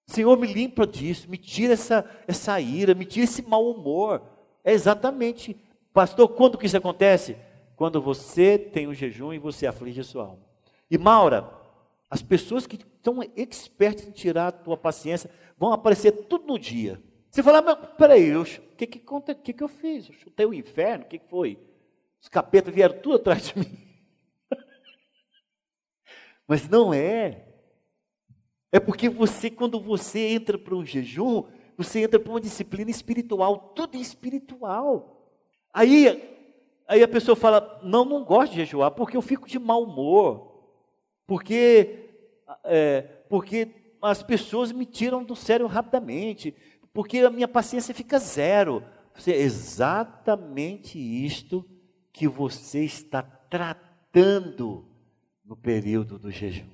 Senhor, 0.08 0.38
me 0.40 0.52
limpa 0.52 0.88
disso, 0.88 1.30
me 1.30 1.38
tira 1.38 1.74
essa, 1.74 2.10
essa 2.28 2.60
ira, 2.60 2.96
me 2.96 3.06
tira 3.06 3.26
esse 3.26 3.44
mau 3.44 3.70
humor. 3.70 4.24
É 4.64 4.72
exatamente, 4.72 5.56
pastor, 5.94 6.28
quando 6.30 6.58
que 6.58 6.66
isso 6.66 6.78
acontece? 6.78 7.38
Quando 7.76 8.02
você 8.02 8.58
tem 8.58 8.88
o 8.88 8.90
um 8.90 8.94
jejum 8.94 9.32
e 9.34 9.38
você 9.38 9.68
aflige 9.68 10.02
a 10.02 10.04
sua 10.04 10.24
alma. 10.24 10.40
E 10.90 10.98
Maura, 10.98 11.48
as 12.10 12.24
pessoas 12.24 12.66
que 12.66 12.76
estão 12.76 13.20
expertas 13.36 14.08
em 14.08 14.12
tirar 14.12 14.48
a 14.48 14.52
tua 14.52 14.76
paciência 14.76 15.30
vão 15.58 15.72
aparecer 15.72 16.12
tudo 16.12 16.48
no 16.48 16.58
dia. 16.58 17.00
Você 17.30 17.44
fala, 17.44 17.62
mas 17.62 17.78
peraí, 17.98 18.36
o 18.36 18.44
que, 18.44 18.88
que, 18.88 19.00
que, 19.44 19.54
que 19.54 19.64
eu 19.64 19.68
fiz? 19.68 20.10
Eu 20.10 20.16
chutei 20.16 20.46
o 20.46 20.54
inferno? 20.54 21.06
O 21.06 21.08
que, 21.08 21.20
que 21.20 21.30
foi? 21.30 21.60
Os 22.22 22.28
capetas 22.28 22.74
vieram 22.74 23.00
tudo 23.00 23.16
atrás 23.18 23.48
de 23.48 23.60
mim. 23.60 23.78
mas 26.48 26.68
não 26.68 26.94
é. 26.94 27.46
É 28.72 28.80
porque 28.80 29.10
você, 29.10 29.50
quando 29.50 29.80
você 29.80 30.20
entra 30.28 30.58
para 30.58 30.76
um 30.76 30.86
jejum, 30.86 31.44
você 31.78 32.02
entra 32.02 32.20
para 32.20 32.32
uma 32.32 32.42
disciplina 32.42 32.92
espiritual, 32.92 33.74
tudo 33.76 33.96
é 33.96 34.00
espiritual. 34.00 35.32
Aí, 35.74 36.36
aí 36.88 37.02
a 37.02 37.08
pessoa 37.08 37.36
fala: 37.36 37.80
Não, 37.84 38.04
não 38.04 38.24
gosto 38.24 38.52
de 38.52 38.58
jejuar, 38.58 38.92
porque 38.92 39.16
eu 39.16 39.22
fico 39.22 39.48
de 39.48 39.58
mau 39.58 39.84
humor, 39.84 40.62
porque, 41.26 42.10
é, 42.64 43.02
porque 43.30 43.70
as 44.02 44.22
pessoas 44.22 44.72
me 44.72 44.86
tiram 44.86 45.24
do 45.24 45.36
sério 45.36 45.68
rapidamente, 45.68 46.56
porque 46.94 47.20
a 47.20 47.30
minha 47.30 47.48
paciência 47.48 47.94
fica 47.94 48.20
zero. 48.20 48.84
É 49.28 49.32
exatamente 49.32 50.98
isto 50.98 51.66
que 52.12 52.28
você 52.28 52.84
está 52.84 53.22
tratando 53.22 54.86
no 55.44 55.56
período 55.56 56.18
do 56.18 56.32
jejum. 56.32 56.70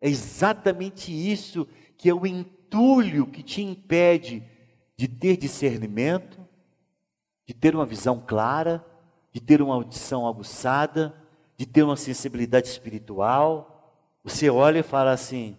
É 0.00 0.08
exatamente 0.08 1.12
isso 1.12 1.66
que 1.96 2.08
é 2.08 2.14
o 2.14 2.26
entulho 2.26 3.26
que 3.26 3.42
te 3.42 3.62
impede 3.62 4.42
de 4.96 5.08
ter 5.08 5.36
discernimento, 5.36 6.40
de 7.46 7.52
ter 7.52 7.74
uma 7.74 7.84
visão 7.84 8.22
clara, 8.24 8.84
de 9.32 9.40
ter 9.40 9.60
uma 9.60 9.74
audição 9.74 10.26
aguçada, 10.26 11.14
de 11.56 11.66
ter 11.66 11.82
uma 11.82 11.96
sensibilidade 11.96 12.68
espiritual. 12.68 13.94
Você 14.24 14.48
olha 14.48 14.78
e 14.78 14.82
fala 14.82 15.12
assim: 15.12 15.56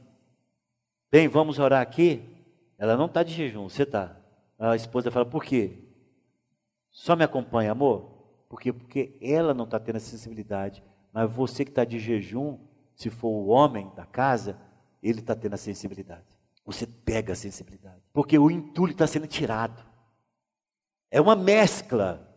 bem, 1.12 1.28
vamos 1.28 1.60
orar 1.60 1.82
aqui? 1.82 2.31
Ela 2.82 2.98
não 2.98 3.06
está 3.06 3.22
de 3.22 3.32
jejum, 3.32 3.70
você 3.70 3.84
está. 3.84 4.17
A 4.58 4.76
esposa 4.76 5.12
fala: 5.12 5.24
por 5.24 5.44
quê? 5.44 5.84
Só 6.89 7.15
me 7.15 7.24
acompanha, 7.24 7.74
amor? 7.74 8.10
Por 8.50 8.60
quê? 8.60 8.74
Porque 8.74 9.20
ela 9.22 9.54
não 9.54 9.65
está 9.65 9.80
tendo 9.80 9.98
a 9.98 10.00
sensibilidade, 10.00 10.84
mas 11.13 11.32
você 11.32 11.63
que 11.63 11.70
está 11.70 11.86
de 11.86 12.00
jejum, 12.00 12.58
se 12.96 13.12
for 13.12 13.28
o 13.28 13.50
homem 13.50 13.91
da 13.96 14.04
casa, 14.04 14.60
ele 15.02 15.20
está 15.20 15.36
tendo 15.36 15.54
a 15.54 15.58
sensibilidade. 15.58 16.26
Você 16.65 16.88
pega 16.88 17.34
a 17.34 17.36
sensibilidade. 17.36 18.02
Porque 18.12 18.38
o 18.39 18.50
entulho 18.50 18.94
está 18.94 19.06
sendo 19.06 19.28
tirado. 19.28 19.86
É 21.12 21.22
uma 21.22 21.36
mescla 21.36 22.28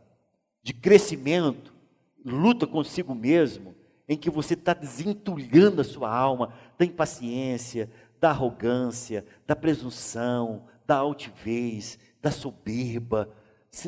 de 0.62 0.74
crescimento, 0.74 1.74
luta 2.22 2.66
consigo 2.66 3.14
mesmo, 3.14 3.74
em 4.06 4.16
que 4.16 4.28
você 4.28 4.52
está 4.52 4.74
desentulhando 4.74 5.80
a 5.80 5.84
sua 5.84 6.14
alma 6.14 6.52
da 6.78 6.84
impaciência, 6.84 7.90
da 8.20 8.30
arrogância, 8.30 9.24
da 9.46 9.54
presunção, 9.54 10.64
da 10.86 10.96
altivez, 10.96 11.98
da 12.20 12.30
soberba. 12.30 13.28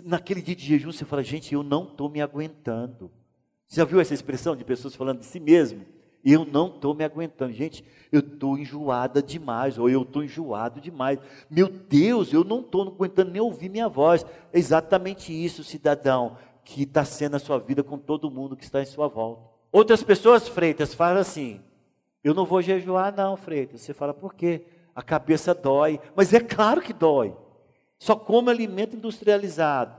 Naquele 0.05 0.43
dia 0.43 0.57
de 0.57 0.65
jejum 0.67 0.93
você 0.93 1.05
fala, 1.05 1.23
gente, 1.23 1.55
eu 1.55 1.63
não 1.63 1.85
estou 1.85 2.09
me 2.09 2.21
aguentando. 2.21 3.11
Você 3.67 3.81
já 3.81 3.85
viu 3.85 4.01
essa 4.01 4.15
expressão 4.15 4.55
de 4.55 4.65
pessoas 4.65 4.95
falando 4.95 5.21
de 5.21 5.27
si 5.27 5.41
mesmo? 5.41 5.85
Eu 6.25 6.45
não 6.45 6.69
estou 6.69 6.93
me 6.93 7.05
aguentando. 7.05 7.53
Gente, 7.53 7.85
eu 8.11 8.19
estou 8.19 8.59
enjoada 8.59 9.23
demais, 9.23 9.79
ou 9.79 9.89
eu 9.89 10.03
estou 10.03 10.25
enjoado 10.25 10.81
demais. 10.81 11.21
Meu 11.49 11.69
Deus, 11.69 12.33
eu 12.33 12.43
não 12.43 12.61
estou 12.61 12.83
aguentando 12.83 13.31
nem 13.31 13.41
ouvir 13.41 13.69
minha 13.69 13.89
voz. 13.89 14.27
É 14.53 14.59
exatamente 14.59 15.33
isso, 15.33 15.63
cidadão, 15.63 16.37
que 16.65 16.83
está 16.83 17.05
sendo 17.05 17.37
a 17.37 17.39
sua 17.39 17.59
vida 17.59 17.83
com 17.85 17.97
todo 17.97 18.31
mundo 18.31 18.57
que 18.57 18.65
está 18.65 18.83
em 18.83 18.87
sua 18.87 19.07
volta. 19.07 19.43
Outras 19.71 20.03
pessoas, 20.03 20.49
Freitas, 20.49 20.95
falam 20.95 21.21
assim: 21.21 21.61
eu 22.27 22.35
não 22.35 22.45
vou 22.45 22.61
jejuar, 22.61 23.15
não, 23.15 23.37
Freitas. 23.37 23.83
Você 23.83 23.95
fala, 23.95 24.13
por 24.13 24.35
quê? 24.35 24.67
A 24.93 25.01
cabeça 25.01 25.55
dói. 25.55 26.01
Mas 26.17 26.35
é 26.35 26.41
claro 26.41 26.83
que 26.83 26.93
dói. 26.93 27.37
Só 28.01 28.17
come 28.17 28.51
alimento 28.51 28.97
industrializado. 28.97 29.95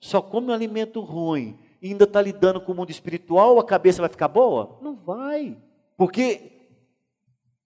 Só 0.00 0.22
come 0.22 0.48
um 0.48 0.54
alimento 0.54 1.02
ruim. 1.02 1.58
E 1.82 1.88
ainda 1.88 2.04
está 2.04 2.22
lidando 2.22 2.62
com 2.62 2.72
o 2.72 2.74
mundo 2.74 2.90
espiritual, 2.90 3.58
a 3.58 3.64
cabeça 3.64 4.00
vai 4.00 4.08
ficar 4.08 4.28
boa? 4.28 4.78
Não 4.80 4.96
vai. 4.96 5.54
Porque 5.98 6.50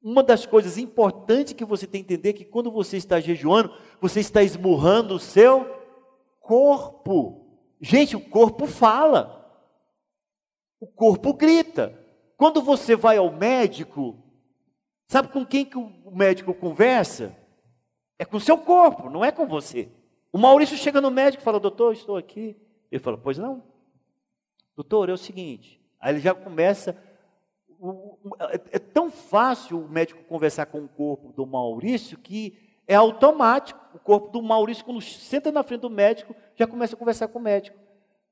uma 0.03 0.25
das 0.25 0.45
coisas 0.45 0.77
importantes 0.77 1.53
que 1.53 1.65
você 1.65 1.87
tem 1.87 2.03
que 2.03 2.13
entender 2.13 2.31
é 2.31 2.33
que 2.33 2.45
quando 2.45 2.69
você 2.69 2.97
está 2.97 3.21
jejuando, 3.21 3.73
você 4.01 4.19
está 4.19 4.43
esmurrando 4.43 5.15
o 5.15 5.21
seu 5.21 5.71
corpo. 6.41 7.61
Gente, 7.81 8.17
o 8.17 8.21
corpo 8.21 8.67
fala. 8.67 9.49
O 10.81 10.87
corpo 10.89 11.33
grita. 11.33 12.00
Quando 12.41 12.63
você 12.63 12.97
vai 12.97 13.19
ao 13.19 13.31
médico, 13.31 14.17
sabe 15.07 15.29
com 15.29 15.45
quem 15.45 15.63
que 15.63 15.77
o 15.77 16.11
médico 16.11 16.55
conversa? 16.55 17.37
É 18.19 18.25
com 18.25 18.39
o 18.39 18.41
seu 18.41 18.57
corpo, 18.57 19.11
não 19.11 19.23
é 19.23 19.31
com 19.31 19.47
você. 19.47 19.93
O 20.33 20.39
Maurício 20.39 20.75
chega 20.79 21.03
no 21.03 21.11
médico 21.11 21.43
e 21.43 21.45
fala: 21.45 21.61
Doutor, 21.61 21.93
estou 21.93 22.17
aqui. 22.17 22.57
Ele 22.91 22.99
fala: 22.99 23.19
Pois 23.19 23.37
não. 23.37 23.63
Doutor, 24.75 25.11
é 25.11 25.13
o 25.13 25.19
seguinte. 25.19 25.79
Aí 26.01 26.15
ele 26.15 26.21
já 26.21 26.33
começa 26.33 26.97
é, 28.49 28.55
é 28.73 28.79
tão 28.79 29.11
fácil 29.11 29.79
o 29.79 29.87
médico 29.87 30.25
conversar 30.25 30.65
com 30.65 30.83
o 30.83 30.89
corpo 30.89 31.35
do 31.35 31.45
Maurício 31.45 32.17
que 32.17 32.59
é 32.89 32.95
automático. 32.95 33.79
O 33.93 33.99
corpo 33.99 34.31
do 34.31 34.41
Maurício, 34.41 34.87
quando 34.87 35.03
senta 35.03 35.53
na 35.53 35.63
frente 35.63 35.83
do 35.83 35.91
médico, 35.91 36.35
já 36.57 36.67
começa 36.67 36.97
a 36.97 36.99
conversar 36.99 37.29
com 37.29 37.39
o 37.39 37.43
médico. 37.43 37.77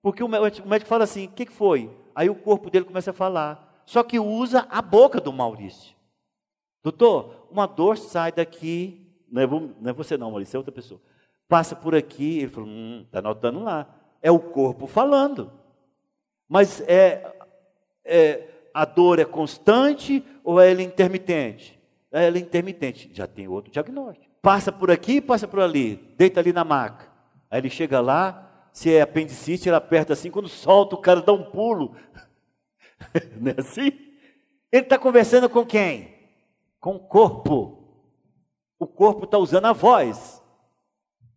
Porque 0.00 0.22
o 0.22 0.28
médico 0.28 0.86
fala 0.86 1.04
assim: 1.04 1.26
o 1.26 1.32
que 1.32 1.44
foi? 1.44 1.94
Aí 2.14 2.30
o 2.30 2.34
corpo 2.34 2.70
dele 2.70 2.86
começa 2.86 3.10
a 3.10 3.12
falar. 3.12 3.67
Só 3.88 4.02
que 4.02 4.20
usa 4.20 4.66
a 4.68 4.82
boca 4.82 5.18
do 5.18 5.32
Maurício. 5.32 5.96
Doutor, 6.82 7.48
uma 7.50 7.64
dor 7.64 7.96
sai 7.96 8.30
daqui. 8.30 9.00
Não 9.32 9.40
é, 9.40 9.46
não 9.46 9.90
é 9.90 9.92
você, 9.94 10.14
não, 10.14 10.30
Maurício, 10.30 10.56
é 10.56 10.58
outra 10.58 10.70
pessoa. 10.70 11.00
Passa 11.48 11.74
por 11.74 11.94
aqui. 11.94 12.40
Ele 12.40 12.50
falou: 12.50 12.68
hum, 12.68 13.00
está 13.06 13.22
notando 13.22 13.60
lá. 13.60 13.88
É 14.20 14.30
o 14.30 14.38
corpo 14.38 14.86
falando. 14.86 15.50
Mas 16.46 16.82
é, 16.82 17.34
é 18.04 18.46
a 18.74 18.84
dor 18.84 19.20
é 19.20 19.24
constante 19.24 20.22
ou 20.44 20.60
ela 20.60 20.82
é 20.82 20.84
intermitente? 20.84 21.80
Ela 22.12 22.36
é 22.36 22.40
intermitente. 22.40 23.10
Já 23.14 23.26
tem 23.26 23.48
outro 23.48 23.72
diagnóstico. 23.72 24.30
Passa 24.42 24.70
por 24.70 24.90
aqui, 24.90 25.18
passa 25.18 25.48
por 25.48 25.60
ali, 25.60 25.96
deita 26.14 26.40
ali 26.40 26.52
na 26.52 26.62
maca. 26.62 27.08
Aí 27.50 27.58
ele 27.58 27.70
chega 27.70 28.02
lá, 28.02 28.68
se 28.70 28.92
é 28.94 29.00
apendicite, 29.00 29.66
ele 29.66 29.76
aperta 29.76 30.12
assim, 30.12 30.30
quando 30.30 30.46
solta, 30.46 30.94
o 30.94 31.00
cara 31.00 31.22
dá 31.22 31.32
um 31.32 31.44
pulo. 31.44 31.96
Não 33.40 33.52
é 33.52 33.54
assim? 33.58 33.92
Ele 34.70 34.82
está 34.82 34.98
conversando 34.98 35.48
com 35.48 35.64
quem? 35.64 36.14
Com 36.80 36.96
o 36.96 37.00
corpo. 37.00 37.78
O 38.78 38.86
corpo 38.86 39.24
está 39.24 39.38
usando 39.38 39.66
a 39.66 39.72
voz. 39.72 40.42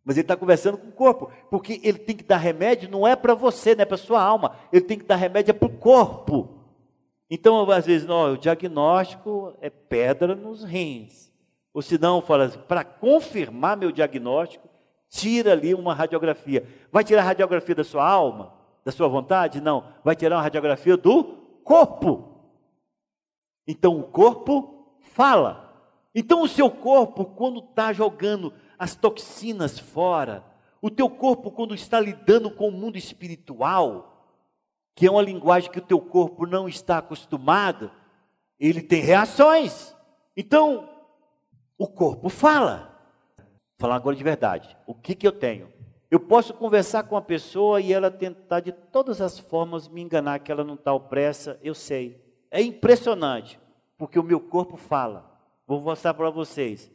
Mas 0.03 0.17
ele 0.17 0.23
está 0.23 0.35
conversando 0.35 0.77
com 0.77 0.87
o 0.87 0.91
corpo. 0.91 1.31
Porque 1.49 1.79
ele 1.83 1.99
tem 1.99 2.15
que 2.15 2.23
dar 2.23 2.37
remédio, 2.37 2.89
não 2.89 3.07
é 3.07 3.15
para 3.15 3.33
você, 3.33 3.75
não 3.75 3.83
é 3.83 3.85
para 3.85 3.97
sua 3.97 4.21
alma. 4.21 4.55
Ele 4.71 4.85
tem 4.85 4.97
que 4.97 5.05
dar 5.05 5.15
remédio 5.15 5.51
é 5.51 5.53
para 5.53 5.67
o 5.67 5.77
corpo. 5.77 6.57
Então, 7.29 7.69
às 7.71 7.85
vezes, 7.85 8.05
não, 8.05 8.33
o 8.33 8.37
diagnóstico 8.37 9.55
é 9.61 9.69
pedra 9.69 10.35
nos 10.35 10.63
rins. 10.63 11.31
Ou 11.73 11.81
se 11.81 11.97
não, 11.97 12.21
fala 12.21 12.45
assim, 12.45 12.59
para 12.67 12.83
confirmar 12.83 13.77
meu 13.77 13.91
diagnóstico, 13.91 14.67
tira 15.09 15.53
ali 15.53 15.73
uma 15.73 15.93
radiografia. 15.93 16.67
Vai 16.91 17.03
tirar 17.03 17.21
a 17.21 17.25
radiografia 17.25 17.75
da 17.75 17.83
sua 17.83 18.05
alma? 18.05 18.53
Da 18.83 18.91
sua 18.91 19.07
vontade? 19.07 19.61
Não. 19.61 19.85
Vai 20.03 20.15
tirar 20.15 20.35
uma 20.35 20.41
radiografia 20.41 20.97
do 20.97 21.40
corpo. 21.63 22.51
Então, 23.67 23.99
o 23.99 24.03
corpo 24.03 24.97
fala. 24.99 25.71
Então, 26.13 26.41
o 26.41 26.47
seu 26.47 26.69
corpo, 26.69 27.25
quando 27.25 27.59
está 27.59 27.93
jogando 27.93 28.53
as 28.77 28.95
toxinas 28.95 29.79
fora, 29.79 30.43
o 30.81 30.89
teu 30.89 31.09
corpo, 31.09 31.51
quando 31.51 31.73
está 31.73 31.99
lidando 31.99 32.51
com 32.51 32.67
o 32.67 32.71
mundo 32.71 32.97
espiritual, 32.97 34.27
que 34.95 35.07
é 35.07 35.11
uma 35.11 35.21
linguagem 35.21 35.71
que 35.71 35.79
o 35.79 35.85
teu 35.85 35.99
corpo 35.99 36.45
não 36.45 36.67
está 36.67 36.97
acostumado, 36.97 37.91
ele 38.59 38.81
tem 38.81 39.01
reações. 39.01 39.95
Então, 40.35 40.89
O 41.81 41.87
corpo 41.87 42.29
fala. 42.29 42.95
Vou 43.35 43.47
falar 43.79 43.95
agora 43.95 44.15
de 44.15 44.23
verdade. 44.23 44.77
O 44.85 44.93
que, 44.93 45.15
que 45.15 45.25
eu 45.25 45.31
tenho? 45.31 45.73
Eu 46.11 46.19
posso 46.19 46.53
conversar 46.53 47.03
com 47.03 47.15
a 47.15 47.21
pessoa 47.21 47.79
e 47.79 47.93
ela 47.93 48.11
tentar 48.11 48.59
de 48.59 48.73
todas 48.73 49.21
as 49.21 49.39
formas 49.39 49.87
me 49.87 50.01
enganar 50.01 50.39
que 50.39 50.51
ela 50.51 50.61
não 50.61 50.73
está 50.73 50.93
opressa, 50.93 51.57
eu 51.63 51.73
sei. 51.73 52.21
É 52.51 52.61
impressionante, 52.61 53.57
porque 53.97 54.19
o 54.19 54.23
meu 54.23 54.41
corpo 54.41 54.75
fala. 54.75 55.31
Vou 55.65 55.79
mostrar 55.79 56.13
para 56.13 56.29
vocês. 56.29 56.91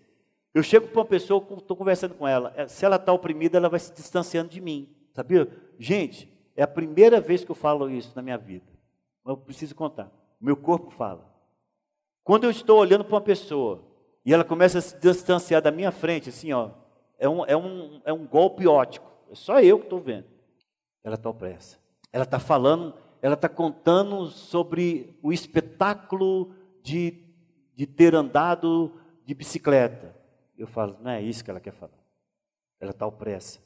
Eu 0.53 0.63
chego 0.63 0.89
para 0.89 1.01
uma 1.01 1.07
pessoa, 1.07 1.43
estou 1.57 1.75
conversando 1.75 2.15
com 2.15 2.29
ela. 2.29 2.53
É, 2.55 2.69
se 2.69 2.85
ela 2.85 2.97
está 2.97 3.11
oprimida, 3.11 3.57
ela 3.57 3.71
vai 3.71 3.81
se 3.81 3.91
distanciando 3.95 4.51
de 4.51 4.61
mim. 4.61 4.95
Sabia? 5.15 5.49
Gente, 5.79 6.31
é 6.55 6.63
a 6.63 6.69
primeira 6.69 7.19
vez 7.19 7.43
que 7.43 7.51
eu 7.51 7.55
falo 7.55 7.89
isso 7.89 8.13
na 8.15 8.21
minha 8.21 8.37
vida. 8.37 8.67
Eu 9.27 9.39
preciso 9.39 9.75
contar. 9.75 10.13
Meu 10.39 10.59
corpo 10.59 10.91
fala. 10.91 11.27
Quando 12.23 12.45
eu 12.45 12.51
estou 12.51 12.79
olhando 12.79 13.03
para 13.03 13.15
uma 13.15 13.21
pessoa 13.23 13.83
e 14.27 14.35
ela 14.35 14.45
começa 14.45 14.77
a 14.77 14.83
se 14.83 15.01
distanciar 15.01 15.63
da 15.63 15.71
minha 15.71 15.91
frente, 15.91 16.29
assim, 16.29 16.53
ó, 16.53 16.71
é 17.19 17.29
um, 17.29 17.45
é 17.45 17.57
um, 17.57 18.01
é 18.05 18.13
um 18.13 18.27
golpe 18.27 18.67
ótico. 18.67 19.11
É 19.31 19.35
só 19.35 19.61
eu 19.61 19.79
que 19.79 19.87
estou 19.87 20.01
vendo. 20.01 20.27
Ela 21.03 21.15
está 21.15 21.31
opressa. 21.31 21.79
Ela 22.13 22.25
está 22.25 22.39
falando, 22.39 22.95
ela 23.21 23.35
está 23.35 23.49
contando 23.49 24.27
sobre 24.27 25.19
o 25.23 25.33
espetáculo 25.33 26.55
de, 26.83 27.23
de 27.75 27.87
ter 27.87 28.15
andado 28.15 28.93
de 29.25 29.35
bicicleta. 29.35 30.15
Eu 30.57 30.67
falo, 30.67 30.97
não 31.01 31.11
é 31.11 31.23
isso 31.23 31.45
que 31.45 31.51
ela 31.51 31.61
quer 31.61 31.73
falar. 31.73 31.99
Ela 32.81 32.93
está 32.93 33.07
opressa. 33.07 33.61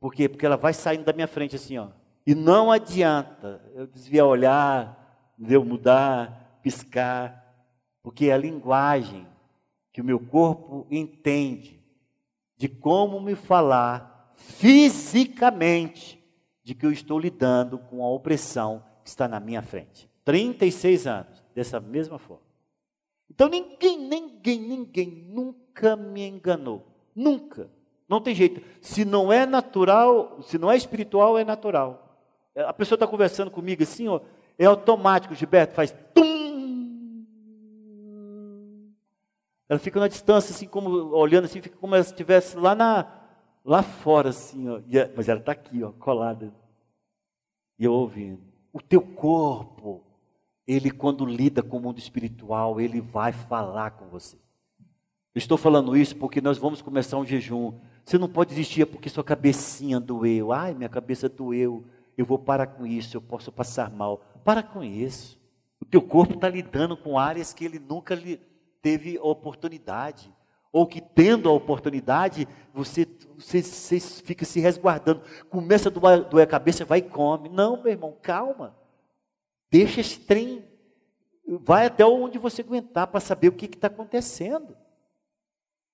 Por 0.00 0.12
quê? 0.12 0.28
Porque 0.28 0.44
ela 0.44 0.56
vai 0.56 0.72
saindo 0.72 1.04
da 1.04 1.12
minha 1.12 1.28
frente 1.28 1.56
assim, 1.56 1.78
ó. 1.78 1.88
E 2.26 2.34
não 2.34 2.70
adianta 2.70 3.62
eu 3.74 3.86
desviar 3.86 4.26
olhar, 4.26 5.34
eu 5.38 5.64
mudar, 5.64 6.58
piscar, 6.62 7.54
porque 8.02 8.26
é 8.26 8.32
a 8.32 8.38
linguagem 8.38 9.26
que 9.92 10.00
o 10.00 10.04
meu 10.04 10.18
corpo 10.18 10.86
entende 10.90 11.83
de 12.64 12.68
como 12.70 13.20
me 13.20 13.34
falar 13.34 14.32
fisicamente 14.32 16.18
de 16.62 16.74
que 16.74 16.86
eu 16.86 16.90
estou 16.90 17.18
lidando 17.18 17.76
com 17.76 18.02
a 18.02 18.08
opressão 18.08 18.82
que 19.02 19.10
está 19.10 19.28
na 19.28 19.38
minha 19.38 19.60
frente. 19.60 20.08
36 20.24 21.06
anos, 21.06 21.44
dessa 21.54 21.78
mesma 21.78 22.18
forma. 22.18 22.46
Então 23.30 23.50
ninguém, 23.50 23.98
ninguém, 23.98 24.58
ninguém 24.60 25.26
nunca 25.28 25.94
me 25.94 26.26
enganou. 26.26 26.86
Nunca. 27.14 27.68
Não 28.08 28.18
tem 28.18 28.34
jeito. 28.34 28.62
Se 28.80 29.04
não 29.04 29.30
é 29.30 29.44
natural, 29.44 30.38
se 30.40 30.56
não 30.56 30.72
é 30.72 30.76
espiritual, 30.78 31.36
é 31.36 31.44
natural. 31.44 32.18
A 32.56 32.72
pessoa 32.72 32.96
está 32.96 33.06
conversando 33.06 33.50
comigo 33.50 33.82
assim, 33.82 34.08
ó, 34.08 34.20
é 34.58 34.64
automático, 34.64 35.34
Gilberto, 35.34 35.74
faz 35.74 35.94
tum, 36.14 36.63
Ela 39.68 39.78
fica 39.78 39.98
na 39.98 40.08
distância, 40.08 40.54
assim, 40.54 40.66
como 40.66 40.88
olhando 41.14 41.44
assim, 41.44 41.60
fica 41.60 41.76
como 41.76 41.94
se 41.94 42.10
estivesse 42.10 42.56
lá, 42.56 42.74
na, 42.74 43.06
lá 43.64 43.82
fora, 43.82 44.28
assim, 44.30 44.68
ó. 44.68 44.80
É, 44.90 45.10
mas 45.16 45.28
ela 45.28 45.40
está 45.40 45.52
aqui, 45.52 45.82
ó, 45.82 45.90
colada. 45.92 46.52
E 47.78 47.84
eu 47.84 47.92
ouvindo. 47.92 48.40
O 48.72 48.80
teu 48.80 49.00
corpo, 49.00 50.02
ele 50.66 50.90
quando 50.90 51.24
lida 51.24 51.62
com 51.62 51.78
o 51.78 51.80
mundo 51.80 51.98
espiritual, 51.98 52.80
ele 52.80 53.00
vai 53.00 53.32
falar 53.32 53.92
com 53.92 54.06
você. 54.08 54.36
Eu 55.34 55.38
estou 55.38 55.58
falando 55.58 55.96
isso 55.96 56.16
porque 56.16 56.40
nós 56.40 56.58
vamos 56.58 56.80
começar 56.80 57.16
um 57.16 57.26
jejum. 57.26 57.74
Você 58.04 58.18
não 58.18 58.28
pode 58.28 58.50
desistir 58.50 58.82
é 58.82 58.86
porque 58.86 59.08
sua 59.08 59.24
cabecinha 59.24 59.98
doeu. 59.98 60.52
Ai, 60.52 60.74
minha 60.74 60.88
cabeça 60.88 61.28
doeu. 61.28 61.84
Eu 62.16 62.24
vou 62.24 62.38
parar 62.38 62.68
com 62.68 62.86
isso, 62.86 63.16
eu 63.16 63.20
posso 63.20 63.50
passar 63.50 63.90
mal. 63.90 64.22
Para 64.44 64.62
com 64.62 64.84
isso. 64.84 65.40
O 65.80 65.84
teu 65.84 66.00
corpo 66.00 66.34
está 66.34 66.48
lidando 66.48 66.96
com 66.96 67.18
áreas 67.18 67.52
que 67.52 67.64
ele 67.64 67.78
nunca 67.78 68.14
lhe 68.14 68.40
teve 68.84 69.18
oportunidade. 69.18 70.30
Ou 70.70 70.86
que 70.86 71.00
tendo 71.00 71.48
a 71.48 71.52
oportunidade, 71.52 72.46
você, 72.74 73.08
você, 73.38 73.62
você 73.62 73.98
fica 73.98 74.44
se 74.44 74.60
resguardando. 74.60 75.22
Começa 75.48 75.88
a 75.88 75.92
doer, 75.92 76.44
a 76.44 76.46
cabeça, 76.46 76.84
vai 76.84 76.98
e 76.98 77.02
come. 77.02 77.48
Não, 77.48 77.82
meu 77.82 77.92
irmão, 77.92 78.14
calma. 78.20 78.76
Deixa 79.70 80.02
esse 80.02 80.20
trem. 80.20 80.62
Vai 81.46 81.86
até 81.86 82.04
onde 82.04 82.38
você 82.38 82.60
aguentar 82.60 83.06
para 83.06 83.20
saber 83.20 83.48
o 83.48 83.52
que 83.52 83.64
está 83.64 83.86
acontecendo. 83.86 84.76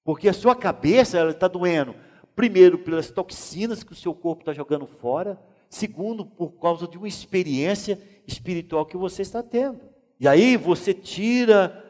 Porque 0.02 0.28
a 0.28 0.32
sua 0.32 0.56
cabeça 0.56 1.28
está 1.28 1.46
doendo. 1.46 1.94
Primeiro, 2.34 2.78
pelas 2.78 3.10
toxinas 3.10 3.84
que 3.84 3.92
o 3.92 3.96
seu 3.96 4.14
corpo 4.14 4.42
está 4.42 4.52
jogando 4.52 4.86
fora. 4.86 5.40
Segundo, 5.68 6.24
por 6.26 6.52
causa 6.52 6.88
de 6.88 6.96
uma 6.96 7.06
experiência 7.06 8.00
espiritual 8.26 8.84
que 8.84 8.96
você 8.96 9.22
está 9.22 9.42
tendo. 9.42 9.80
E 10.18 10.26
aí 10.26 10.56
você 10.56 10.92
tira 10.92 11.89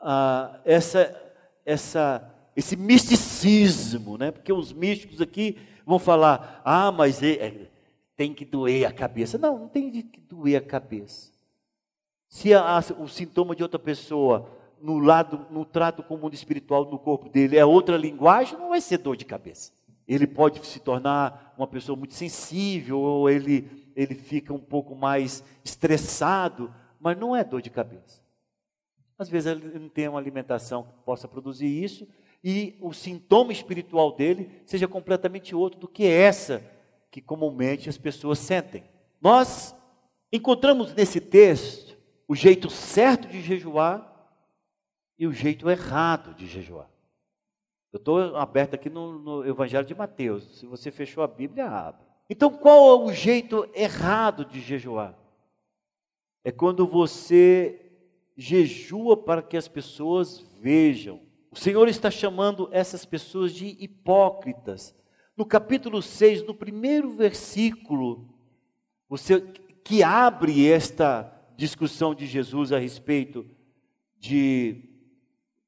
ah, 0.00 0.60
essa, 0.64 1.14
essa, 1.64 2.34
esse 2.56 2.76
misticismo, 2.76 4.16
né? 4.16 4.30
porque 4.30 4.52
os 4.52 4.72
místicos 4.72 5.20
aqui 5.20 5.58
vão 5.84 5.98
falar, 5.98 6.60
ah, 6.64 6.92
mas 6.92 7.22
é, 7.22 7.32
é, 7.32 7.70
tem 8.16 8.34
que 8.34 8.44
doer 8.44 8.86
a 8.86 8.92
cabeça. 8.92 9.38
Não, 9.38 9.58
não 9.58 9.68
tem 9.68 9.90
que 9.90 10.20
doer 10.20 10.56
a 10.56 10.60
cabeça. 10.60 11.30
Se 12.28 12.52
a, 12.52 12.78
o 12.98 13.08
sintoma 13.08 13.56
de 13.56 13.62
outra 13.62 13.78
pessoa 13.78 14.50
no 14.80 14.98
lado, 14.98 15.46
no 15.50 15.64
trato 15.64 16.02
com 16.02 16.14
o 16.14 16.18
mundo 16.18 16.34
espiritual 16.34 16.84
no 16.84 16.98
corpo 16.98 17.28
dele 17.28 17.56
é 17.56 17.64
outra 17.64 17.96
linguagem, 17.96 18.58
não 18.58 18.70
vai 18.70 18.80
ser 18.80 18.98
dor 18.98 19.16
de 19.16 19.24
cabeça. 19.24 19.72
Ele 20.06 20.26
pode 20.26 20.64
se 20.66 20.80
tornar 20.80 21.54
uma 21.56 21.66
pessoa 21.66 21.96
muito 21.96 22.14
sensível, 22.14 22.98
ou 22.98 23.28
ele, 23.28 23.90
ele 23.94 24.14
fica 24.14 24.52
um 24.54 24.58
pouco 24.58 24.94
mais 24.94 25.44
estressado, 25.64 26.72
mas 27.00 27.18
não 27.18 27.36
é 27.36 27.44
dor 27.44 27.60
de 27.60 27.70
cabeça. 27.70 28.20
Às 29.18 29.28
vezes 29.28 29.50
ele 29.50 29.78
não 29.78 29.88
tem 29.88 30.08
uma 30.08 30.18
alimentação 30.18 30.84
que 30.84 30.92
possa 31.04 31.26
produzir 31.26 31.66
isso 31.66 32.06
e 32.42 32.78
o 32.80 32.92
sintoma 32.92 33.52
espiritual 33.52 34.12
dele 34.12 34.62
seja 34.64 34.86
completamente 34.86 35.54
outro 35.54 35.80
do 35.80 35.88
que 35.88 36.06
essa 36.06 36.64
que 37.10 37.20
comumente 37.20 37.88
as 37.88 37.98
pessoas 37.98 38.38
sentem. 38.38 38.84
Nós 39.20 39.74
encontramos 40.32 40.94
nesse 40.94 41.20
texto 41.20 41.96
o 42.28 42.34
jeito 42.34 42.70
certo 42.70 43.26
de 43.26 43.40
jejuar 43.40 44.06
e 45.18 45.26
o 45.26 45.32
jeito 45.32 45.68
errado 45.68 46.34
de 46.34 46.46
jejuar. 46.46 46.88
Eu 47.92 47.96
estou 47.96 48.36
aberto 48.36 48.74
aqui 48.74 48.90
no, 48.90 49.18
no, 49.18 49.46
Evangelho 49.46 49.86
de 49.86 49.94
Mateus. 49.94 50.58
Se 50.58 50.66
você 50.66 50.90
fechou 50.90 51.24
a 51.24 51.26
Bíblia, 51.26 51.66
abre. 51.66 52.06
Então, 52.28 52.50
qual 52.50 52.90
é 52.90 53.04
o 53.04 53.12
jeito 53.12 53.68
errado 53.74 54.44
de 54.44 54.60
jejuar? 54.60 55.18
É 56.44 56.52
quando 56.52 56.86
você 56.86 57.87
jejua 58.38 59.16
para 59.16 59.42
que 59.42 59.56
as 59.56 59.66
pessoas 59.66 60.46
vejam. 60.60 61.20
O 61.50 61.56
Senhor 61.56 61.88
está 61.88 62.08
chamando 62.08 62.68
essas 62.70 63.04
pessoas 63.04 63.52
de 63.52 63.76
hipócritas. 63.80 64.94
No 65.36 65.44
capítulo 65.44 66.00
6, 66.00 66.46
no 66.46 66.54
primeiro 66.54 67.10
versículo, 67.10 68.32
você 69.08 69.40
que 69.82 70.04
abre 70.04 70.70
esta 70.70 71.32
discussão 71.56 72.14
de 72.14 72.26
Jesus 72.26 72.72
a 72.72 72.78
respeito 72.78 73.44
de 74.18 74.84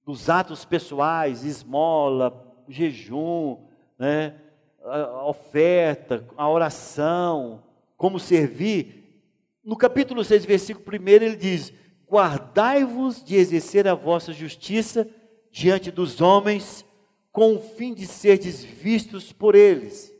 dos 0.04 0.28
atos 0.28 0.64
pessoais, 0.64 1.44
esmola, 1.44 2.64
jejum, 2.68 3.58
né, 3.98 4.40
a 4.84 5.24
oferta, 5.24 6.26
a 6.36 6.48
oração, 6.48 7.62
como 7.96 8.18
servir. 8.18 9.22
No 9.62 9.76
capítulo 9.76 10.24
6, 10.24 10.44
versículo 10.44 10.84
1, 11.00 11.08
ele 11.08 11.36
diz: 11.36 11.72
guardai-vos 12.10 13.22
de 13.22 13.36
exercer 13.36 13.86
a 13.86 13.94
vossa 13.94 14.32
justiça 14.32 15.08
diante 15.50 15.90
dos 15.90 16.20
homens, 16.20 16.84
com 17.30 17.54
o 17.54 17.60
fim 17.60 17.94
de 17.94 18.06
serdes 18.06 18.64
vistos 18.64 19.32
por 19.32 19.54
eles. 19.54 20.12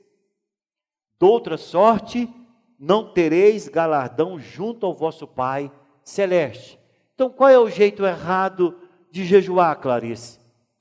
Doutra 1.19 1.57
sorte, 1.57 2.29
não 2.79 3.13
tereis 3.13 3.69
galardão 3.69 4.39
junto 4.39 4.87
ao 4.87 4.95
vosso 4.95 5.27
Pai 5.27 5.71
celeste. 6.05 6.79
Então, 7.15 7.29
qual 7.29 7.51
é 7.51 7.59
o 7.59 7.69
jeito 7.69 8.07
errado 8.07 8.79
de 9.11 9.25
jejuar, 9.25 9.79
Clarice? 9.81 10.39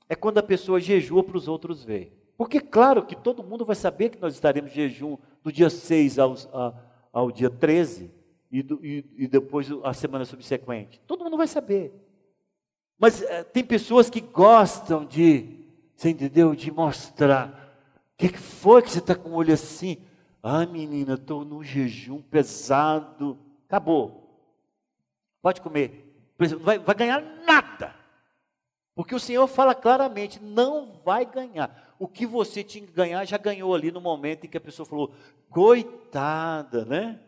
É 0.08 0.14
quando 0.14 0.38
a 0.38 0.42
pessoa 0.42 0.80
jejua 0.80 1.24
para 1.24 1.36
os 1.36 1.48
outros 1.48 1.82
verem. 1.82 2.12
Porque, 2.36 2.60
claro, 2.60 3.04
que 3.04 3.16
todo 3.16 3.42
mundo 3.42 3.64
vai 3.64 3.76
saber 3.76 4.10
que 4.10 4.20
nós 4.20 4.34
estaremos 4.34 4.70
em 4.70 4.74
jejum 4.74 5.18
do 5.42 5.52
dia 5.52 5.68
6 5.68 6.18
ao, 6.18 6.34
ao 7.12 7.30
dia 7.30 7.50
13 7.50 8.19
e, 8.50 8.60
e, 8.82 9.24
e 9.24 9.28
depois 9.28 9.68
a 9.84 9.92
semana 9.92 10.24
subsequente. 10.24 11.00
Todo 11.06 11.24
mundo 11.24 11.36
vai 11.36 11.46
saber. 11.46 11.92
Mas 12.98 13.22
é, 13.22 13.44
tem 13.44 13.64
pessoas 13.64 14.10
que 14.10 14.20
gostam 14.20 15.04
de, 15.04 15.64
você 15.94 16.10
entendeu? 16.10 16.54
De 16.54 16.70
mostrar. 16.70 17.48
O 18.14 18.16
que, 18.18 18.28
que 18.28 18.38
foi 18.38 18.82
que 18.82 18.90
você 18.90 18.98
está 18.98 19.14
com 19.14 19.30
o 19.30 19.34
olho 19.34 19.54
assim? 19.54 19.98
Ah, 20.42 20.66
menina, 20.66 21.14
estou 21.14 21.44
num 21.44 21.62
jejum 21.62 22.20
pesado. 22.20 23.38
Acabou. 23.66 24.20
Pode 25.40 25.60
comer. 25.60 26.06
Não 26.38 26.58
vai, 26.58 26.78
vai 26.78 26.94
ganhar 26.94 27.20
nada. 27.46 27.94
Porque 28.94 29.14
o 29.14 29.20
Senhor 29.20 29.46
fala 29.46 29.74
claramente: 29.74 30.42
não 30.42 30.92
vai 31.04 31.24
ganhar. 31.24 31.94
O 31.98 32.08
que 32.08 32.26
você 32.26 32.64
tinha 32.64 32.86
que 32.86 32.92
ganhar 32.92 33.24
já 33.24 33.38
ganhou 33.38 33.74
ali 33.74 33.90
no 33.90 34.00
momento 34.00 34.44
em 34.44 34.48
que 34.48 34.56
a 34.56 34.60
pessoa 34.60 34.84
falou: 34.84 35.14
coitada, 35.48 36.84
né? 36.84 37.20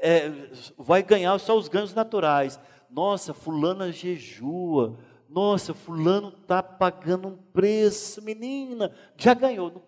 É, 0.00 0.50
vai 0.76 1.02
ganhar 1.02 1.38
só 1.38 1.56
os 1.56 1.68
ganhos 1.68 1.94
naturais. 1.94 2.60
Nossa, 2.90 3.34
fulana 3.34 3.90
jejua, 3.92 4.96
Nossa, 5.28 5.74
fulano 5.74 6.28
está 6.28 6.62
pagando 6.62 7.28
um 7.28 7.36
preço, 7.36 8.22
menina, 8.22 8.92
já 9.16 9.34
ganhou. 9.34 9.82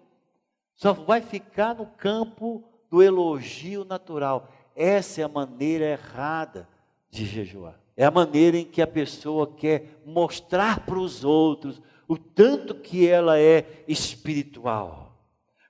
Só 0.75 0.93
vai 0.93 1.21
ficar 1.21 1.75
no 1.75 1.87
campo 1.87 2.65
do 2.91 3.03
elogio 3.03 3.85
natural. 3.85 4.49
Essa 4.75 5.21
é 5.21 5.25
a 5.25 5.29
maneira 5.29 5.85
errada 5.85 6.69
de 7.11 7.25
jejuar. 7.25 7.79
É 7.97 8.05
a 8.05 8.11
maneira 8.11 8.57
em 8.57 8.65
que 8.65 8.81
a 8.81 8.87
pessoa 8.87 9.47
quer 9.47 10.01
mostrar 10.05 10.85
para 10.85 10.99
os 10.99 11.25
outros 11.25 11.81
o 12.07 12.17
tanto 12.17 12.75
que 12.75 13.07
ela 13.07 13.39
é 13.39 13.85
espiritual, 13.87 15.13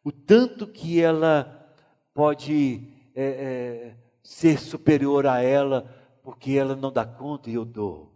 o 0.05 0.13
tanto 0.13 0.67
que 0.67 1.01
ela 1.01 1.75
pode 2.15 2.87
é, 3.15 3.25
é, 3.25 3.97
ser 4.29 4.61
superior 4.61 5.27
a 5.27 5.41
ela, 5.41 5.91
porque 6.23 6.53
ela 6.53 6.77
não 6.77 6.93
dá 6.93 7.03
conta 7.03 7.49
e 7.49 7.55
eu 7.55 7.65
dou. 7.65 8.13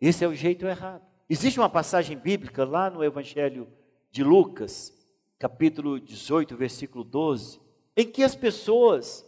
Esse 0.00 0.24
é 0.24 0.26
o 0.26 0.34
jeito 0.34 0.66
errado. 0.66 1.02
Existe 1.28 1.60
uma 1.60 1.68
passagem 1.68 2.16
bíblica 2.16 2.64
lá 2.64 2.88
no 2.88 3.04
Evangelho 3.04 3.68
de 4.10 4.24
Lucas, 4.24 4.96
capítulo 5.38 6.00
18, 6.00 6.56
versículo 6.56 7.04
12, 7.04 7.60
em 7.94 8.06
que 8.06 8.22
as 8.22 8.34
pessoas 8.34 9.26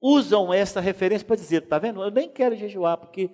usam 0.00 0.52
essa 0.52 0.80
referência 0.80 1.24
para 1.24 1.36
dizer, 1.36 1.60
tá 1.60 1.78
vendo? 1.78 2.02
Eu 2.02 2.10
nem 2.10 2.28
quero 2.28 2.56
jejuar, 2.56 2.96
porque 2.96 3.30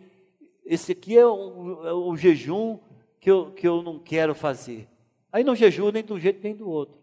esse 0.66 0.92
aqui 0.92 1.16
é 1.16 1.26
o, 1.26 1.86
é 1.86 1.92
o 1.94 2.14
jejum 2.14 2.78
que 3.18 3.30
eu, 3.30 3.52
que 3.52 3.66
eu 3.66 3.82
não 3.82 3.98
quero 3.98 4.34
fazer. 4.34 4.86
Aí 5.32 5.42
não 5.42 5.56
jejuo 5.56 5.90
nem 5.92 6.04
de 6.04 6.12
um 6.12 6.20
jeito 6.20 6.42
nem 6.42 6.54
do 6.54 6.68
outro. 6.68 6.98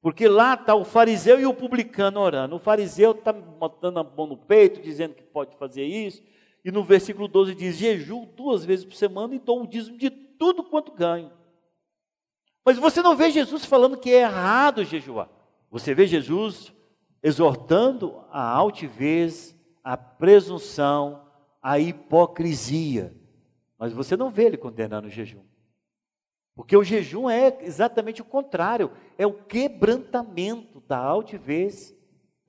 Porque 0.00 0.28
lá 0.28 0.54
está 0.54 0.74
o 0.74 0.84
fariseu 0.84 1.40
e 1.40 1.46
o 1.46 1.54
publicano 1.54 2.20
orando. 2.20 2.56
O 2.56 2.58
fariseu 2.58 3.12
está 3.12 3.32
botando 3.32 3.98
a 3.98 4.04
mão 4.04 4.26
no 4.26 4.36
peito, 4.36 4.80
dizendo 4.80 5.14
que 5.14 5.22
pode 5.22 5.56
fazer 5.56 5.84
isso. 5.84 6.22
E 6.64 6.70
no 6.70 6.84
versículo 6.84 7.26
12 7.26 7.54
diz: 7.54 7.76
Jejuo 7.76 8.26
duas 8.26 8.64
vezes 8.64 8.84
por 8.84 8.94
semana 8.94 9.34
e 9.34 9.38
dou 9.38 9.62
o 9.62 9.66
dízimo 9.66 9.98
de 9.98 10.10
tudo 10.10 10.62
quanto 10.62 10.92
ganho. 10.92 11.32
Mas 12.64 12.78
você 12.78 13.02
não 13.02 13.16
vê 13.16 13.30
Jesus 13.30 13.64
falando 13.64 13.96
que 13.96 14.10
é 14.10 14.20
errado 14.20 14.84
jejuar. 14.84 15.28
Você 15.70 15.94
vê 15.94 16.06
Jesus 16.06 16.72
exortando 17.22 18.22
a 18.30 18.42
altivez, 18.42 19.58
a 19.82 19.96
presunção, 19.96 21.26
a 21.62 21.78
hipocrisia. 21.78 23.14
Mas 23.78 23.92
você 23.92 24.16
não 24.16 24.30
vê 24.30 24.44
ele 24.44 24.56
condenando 24.56 25.08
o 25.08 25.10
jejum. 25.10 25.42
Porque 26.58 26.76
o 26.76 26.82
jejum 26.82 27.30
é 27.30 27.56
exatamente 27.60 28.20
o 28.20 28.24
contrário, 28.24 28.90
é 29.16 29.24
o 29.24 29.32
quebrantamento 29.32 30.82
da 30.88 30.98
altivez, 30.98 31.94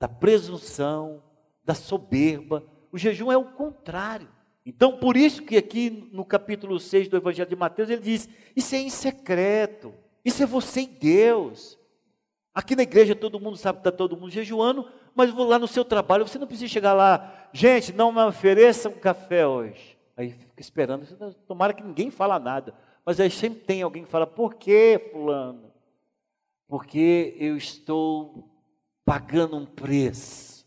da 0.00 0.08
presunção, 0.08 1.22
da 1.64 1.74
soberba. 1.74 2.64
O 2.90 2.98
jejum 2.98 3.30
é 3.30 3.36
o 3.36 3.44
contrário. 3.44 4.28
Então, 4.66 4.98
por 4.98 5.16
isso 5.16 5.44
que 5.44 5.56
aqui 5.56 6.10
no 6.12 6.24
capítulo 6.24 6.80
6 6.80 7.06
do 7.06 7.16
Evangelho 7.16 7.48
de 7.48 7.54
Mateus, 7.54 7.88
ele 7.88 8.02
diz: 8.02 8.28
Isso 8.56 8.74
é 8.74 8.78
em 8.78 8.90
secreto, 8.90 9.94
isso 10.24 10.42
é 10.42 10.46
você 10.46 10.80
e 10.80 10.86
Deus. 10.88 11.78
Aqui 12.52 12.74
na 12.74 12.82
igreja 12.82 13.14
todo 13.14 13.38
mundo 13.38 13.56
sabe 13.56 13.78
que 13.78 13.88
está 13.88 13.96
todo 13.96 14.16
mundo 14.16 14.32
jejuando, 14.32 14.88
mas 15.14 15.32
lá 15.32 15.56
no 15.56 15.68
seu 15.68 15.84
trabalho, 15.84 16.26
você 16.26 16.36
não 16.36 16.48
precisa 16.48 16.66
chegar 16.66 16.94
lá, 16.94 17.48
gente, 17.52 17.92
não 17.92 18.10
me 18.10 18.24
ofereça 18.24 18.88
um 18.88 18.98
café 18.98 19.46
hoje. 19.46 19.96
Aí 20.16 20.32
fica 20.32 20.60
esperando, 20.60 21.06
tomara 21.46 21.72
que 21.72 21.84
ninguém 21.84 22.10
fala 22.10 22.40
nada. 22.40 22.74
Mas 23.10 23.18
aí 23.18 23.28
sempre 23.28 23.58
tem 23.62 23.82
alguém 23.82 24.04
que 24.04 24.08
fala, 24.08 24.24
por 24.24 24.54
que 24.54 25.10
fulano? 25.10 25.72
Porque 26.68 27.34
eu 27.40 27.56
estou 27.56 28.48
pagando 29.04 29.56
um 29.56 29.66
preço. 29.66 30.64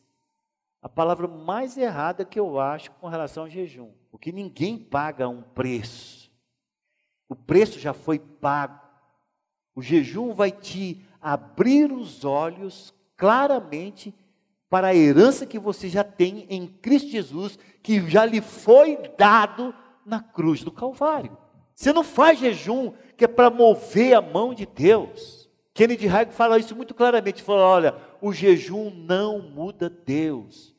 A 0.81 0.89
palavra 0.89 1.25
mais 1.25 1.77
errada 1.77 2.25
que 2.25 2.37
eu 2.37 2.59
acho 2.59 2.91
com 2.99 3.07
relação 3.07 3.43
ao 3.43 3.49
jejum. 3.49 3.93
Porque 4.11 4.29
ninguém 4.29 4.77
paga 4.77 5.29
um 5.29 5.41
preço. 5.41 6.29
O 7.29 7.33
preço 7.33 7.79
já 7.79 7.93
foi 7.93 8.19
pago. 8.19 8.77
O 9.73 9.81
jejum 9.81 10.33
vai 10.33 10.51
te 10.51 11.01
abrir 11.21 11.93
os 11.93 12.25
olhos 12.25 12.93
claramente 13.15 14.13
para 14.69 14.87
a 14.87 14.95
herança 14.95 15.45
que 15.45 15.57
você 15.57 15.87
já 15.87 16.03
tem 16.03 16.45
em 16.49 16.67
Cristo 16.67 17.09
Jesus, 17.09 17.57
que 17.81 18.05
já 18.09 18.25
lhe 18.25 18.41
foi 18.41 18.97
dado 19.17 19.73
na 20.05 20.19
cruz 20.19 20.61
do 20.61 20.73
Calvário. 20.73 21.41
Você 21.75 21.91
não 21.91 22.03
faz 22.03 22.39
jejum 22.39 22.93
que 23.17 23.25
é 23.25 23.27
para 23.27 23.49
mover 23.49 24.13
a 24.13 24.21
mão 24.21 24.53
de 24.53 24.65
Deus. 24.65 25.49
Kennedy 25.73 26.07
Haig 26.07 26.31
fala 26.31 26.59
isso 26.59 26.75
muito 26.75 26.93
claramente, 26.93 27.41
fala, 27.41 27.63
olha, 27.63 27.95
o 28.21 28.31
jejum 28.31 28.91
não 28.91 29.41
muda 29.41 29.89
Deus. 29.89 30.75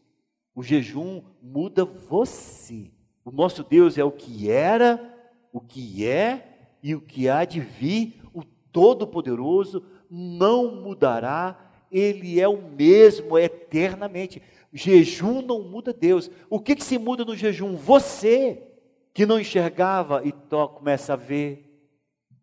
O 0.55 0.63
jejum 0.63 1.23
muda 1.43 1.85
você. 1.85 2.93
O 3.25 3.31
nosso 3.31 3.65
Deus 3.65 3.99
é 3.99 4.05
o 4.05 4.13
que 4.13 4.51
era, 4.51 5.01
o 5.53 5.61
que 5.61 6.07
é 6.07 6.69
e 6.83 6.95
o 6.95 7.01
que 7.01 7.29
há 7.29 7.45
de 7.45 7.61
vir, 7.61 8.21
o 8.33 8.45
Todo-Poderoso, 8.71 9.83
não 10.11 10.83
mudará, 10.83 11.73
ele 11.91 12.41
é 12.41 12.47
o 12.47 12.61
mesmo 12.61 13.39
eternamente. 13.39 14.43
Jejum 14.73 15.41
não 15.41 15.63
muda 15.63 15.93
Deus. 15.93 16.31
O 16.51 16.61
que, 16.61 16.77
que 16.77 16.85
se 16.85 16.99
muda 16.99 17.25
no 17.25 17.37
jejum? 17.37 17.75
Você, 17.77 18.63
que 19.15 19.25
não 19.25 19.39
enxergava 19.39 20.23
e 20.27 20.33
começa 20.75 21.13
a 21.13 21.17
ver, 21.17 21.71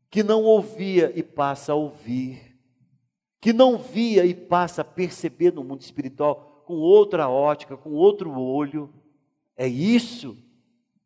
que 0.09 0.24
não 0.24 0.41
ouvia 0.43 1.11
e 1.13 1.22
passa 1.22 1.74
a 1.74 1.76
ouvir, 1.76 2.57
que 3.41 3.51
não 3.51 3.78
via 3.78 4.26
e 4.26 4.34
passa 4.34 4.82
a 4.82 4.86
perceber 4.86 5.51
no 5.51 5.63
mundo 5.63 5.82
espiritual 5.82 6.63
com 6.65 6.76
outra 6.76 7.28
ótica, 7.28 7.76
com 7.76 7.91
outro 7.91 8.32
olho. 8.39 8.89
É 9.57 9.67
isso 9.67 10.38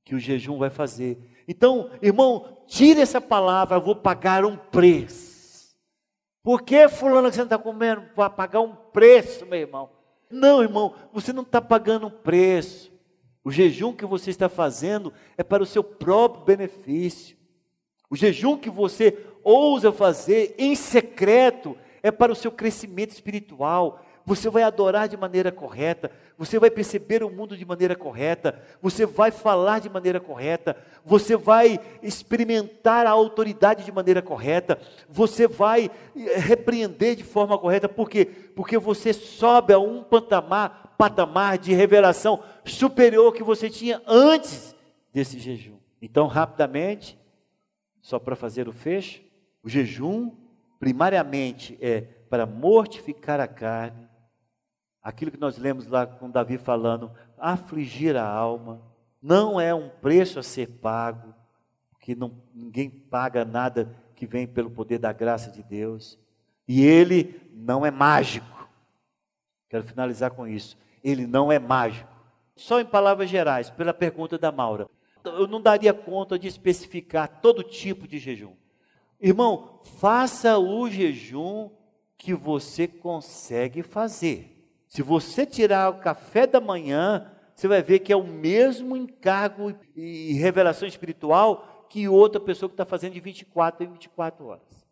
que 0.03 0.13
o 0.13 0.20
jejum 0.20 0.59
vai 0.59 0.70
fazer. 0.70 1.18
Então, 1.47 1.89
irmão, 1.99 2.59
tire 2.68 3.01
essa 3.01 3.20
palavra, 3.20 3.80
vou 3.80 3.95
pagar 3.95 4.45
um 4.45 4.55
preço. 4.55 5.76
Por 6.43 6.61
que 6.61 6.88
fulano 6.88 7.30
que 7.30 7.36
você 7.36 7.41
não 7.41 7.45
está 7.45 7.57
comendo? 7.57 8.03
Para 8.16 8.30
pagar 8.30 8.61
um 8.61 8.76
preço, 8.76 9.47
meu 9.47 9.59
irmão. 9.59 9.89
Não, 10.30 10.61
irmão, 10.61 10.93
você 11.11 11.34
não 11.34 11.41
está 11.41 11.59
pagando 11.59 12.05
um 12.05 12.11
preço. 12.11 12.95
O 13.46 13.52
jejum 13.52 13.93
que 13.93 14.08
você 14.08 14.32
está 14.32 14.50
fazendo 14.50 15.14
é 15.38 15.43
para 15.43 15.62
o 15.62 15.68
seu 15.68 15.84
próprio 15.84 16.43
benefício. 16.43 17.38
O 18.10 18.16
jejum 18.16 18.58
que 18.58 18.72
você 18.72 19.18
ousa 19.43 19.91
fazer 19.91 20.56
em 20.58 20.76
secreto 20.76 21.78
é 22.02 22.10
para 22.10 22.32
o 22.32 22.36
seu 22.36 22.52
crescimento 22.52 23.12
espiritual, 23.12 24.04
você 24.26 24.50
vai 24.50 24.64
adorar 24.64 25.08
de 25.08 25.16
maneira 25.16 25.52
correta, 25.52 26.12
você 26.36 26.58
vai 26.58 26.72
perceber 26.72 27.24
o 27.24 27.30
mundo 27.30 27.56
de 27.56 27.64
maneira 27.64 27.96
correta, 27.96 28.60
você 28.82 29.06
vai 29.06 29.30
falar 29.30 29.80
de 29.80 29.89
maneira 29.89 30.20
correta, 30.20 30.76
você 31.06 31.36
vai 31.36 31.80
experimentar 32.02 33.06
a 33.06 33.12
autoridade 33.12 33.86
de 33.86 33.91
maneira 33.91 34.24
correta, 34.24 34.80
você 35.08 35.48
vai 35.48 35.91
eh, 36.16 36.39
repreender 36.39 37.16
de 37.16 37.24
forma 37.24 37.58
correta, 37.58 37.88
por 37.88 38.10
quê? 38.10 38.26
Porque 38.26 38.80
você 38.80 39.14
sobe 39.14 39.74
a 39.74 39.80
um 39.80 40.04
patamar, 40.04 40.84
patamar 40.98 41.58
de 41.58 41.74
revelação 41.74 42.43
superior 42.66 43.34
que 43.34 43.43
você 43.43 43.70
tinha 43.70 44.02
antes 44.08 44.76
desse 45.14 45.39
jejum. 45.39 45.78
Então, 46.02 46.28
rapidamente, 46.28 47.18
só 48.02 48.20
para 48.20 48.36
fazer 48.36 48.68
o 48.68 48.74
fecho, 48.74 49.22
o 49.64 49.70
jejum 49.70 50.32
primariamente 50.80 51.78
é 51.82 52.02
para 52.02 52.46
mortificar 52.46 53.39
a 53.39 53.48
carne, 53.48 54.08
aquilo 55.02 55.32
que 55.32 55.39
nós 55.39 55.58
lemos 55.58 55.88
lá 55.88 56.06
com 56.06 56.30
Davi 56.30 56.58
falando, 56.58 57.12
afligir 57.38 58.16
a 58.16 58.28
alma, 58.28 58.82
não 59.22 59.60
é 59.60 59.74
um 59.74 59.89
preço 59.89 60.38
a 60.38 60.43
ser 60.43 60.68
pago, 60.68 61.34
porque 61.91 62.14
não, 62.14 62.32
ninguém 62.54 62.89
paga 62.89 63.43
nada 63.43 63.96
que 64.16 64.28
vem 64.28 64.46
pelo 64.46 64.70
poder 64.70 65.00
da 65.00 65.12
graça 65.12 65.50
de 65.50 65.64
Deus. 65.64 66.20
E 66.68 66.84
ele 66.84 67.41
não 67.54 67.86
é 67.86 67.89
mágico. 67.89 68.70
Quero 69.70 69.84
finalizar 69.84 70.32
com 70.32 70.48
isso. 70.48 70.78
Ele 71.06 71.28
não 71.28 71.51
é 71.51 71.60
mágico. 71.60 72.10
Só 72.56 72.82
em 72.82 72.86
palavras 72.86 73.30
gerais, 73.30 73.70
pela 73.70 73.93
pergunta 73.93 74.39
da 74.39 74.51
Maura. 74.51 74.89
Eu 75.24 75.45
não 75.45 75.62
daria 75.62 75.93
conta 75.93 76.39
de 76.39 76.47
especificar 76.47 77.41
todo 77.41 77.62
tipo 77.62 78.08
de 78.08 78.18
jejum. 78.18 78.56
Irmão, 79.22 79.80
faça 79.99 80.58
o 80.58 80.89
jejum 80.89 81.70
que 82.18 82.34
você 82.34 82.88
consegue 82.88 83.84
fazer. 83.84 84.68
Se 84.88 85.03
você 85.03 85.45
tirar 85.45 85.91
o 85.91 85.99
café 85.99 86.47
da 86.47 86.60
manhã, 86.60 87.32
você 87.56 87.68
vai 87.68 87.84
ver 87.84 87.99
que 87.99 88.12
é 88.12 88.16
o 88.16 88.26
mesmo 88.26 88.97
encargo 88.97 89.76
e 89.95 90.34
revelação 90.34 90.88
espiritual 90.88 91.86
que 91.88 92.08
outra 92.08 92.41
pessoa 92.41 92.68
que 92.68 92.74
está 92.74 92.86
fazendo 92.86 93.14
de 93.14 93.20
24 93.20 93.86
em 93.86 93.91
24 93.91 94.45
horas. 94.45 94.88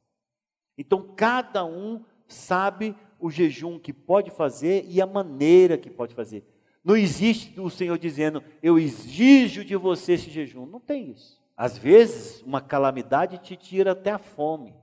Então, 0.77 1.13
cada 1.15 1.65
um 1.65 2.03
sabe 2.27 2.95
o 3.23 3.31
jejum 3.31 3.79
que 3.79 3.93
pode 3.93 4.29
fazer 4.31 4.85
e 4.85 5.01
a 5.01 5.07
maneira 5.07 5.77
que 5.77 5.89
pode 5.89 6.13
fazer. 6.13 6.45
Não 6.83 6.97
existe 6.97 7.57
o 7.57 7.69
Senhor 7.69 7.97
dizendo, 7.97 8.43
eu 8.61 8.77
exijo 8.77 9.63
de 9.63 9.77
você 9.77 10.13
esse 10.13 10.29
jejum. 10.29 10.65
Não 10.65 10.81
tem 10.81 11.11
isso. 11.11 11.41
Às 11.55 11.77
vezes, 11.77 12.41
uma 12.41 12.59
calamidade 12.59 13.37
te 13.37 13.55
tira 13.55 13.93
até 13.93 14.11
a 14.11 14.17
fome. 14.17 14.75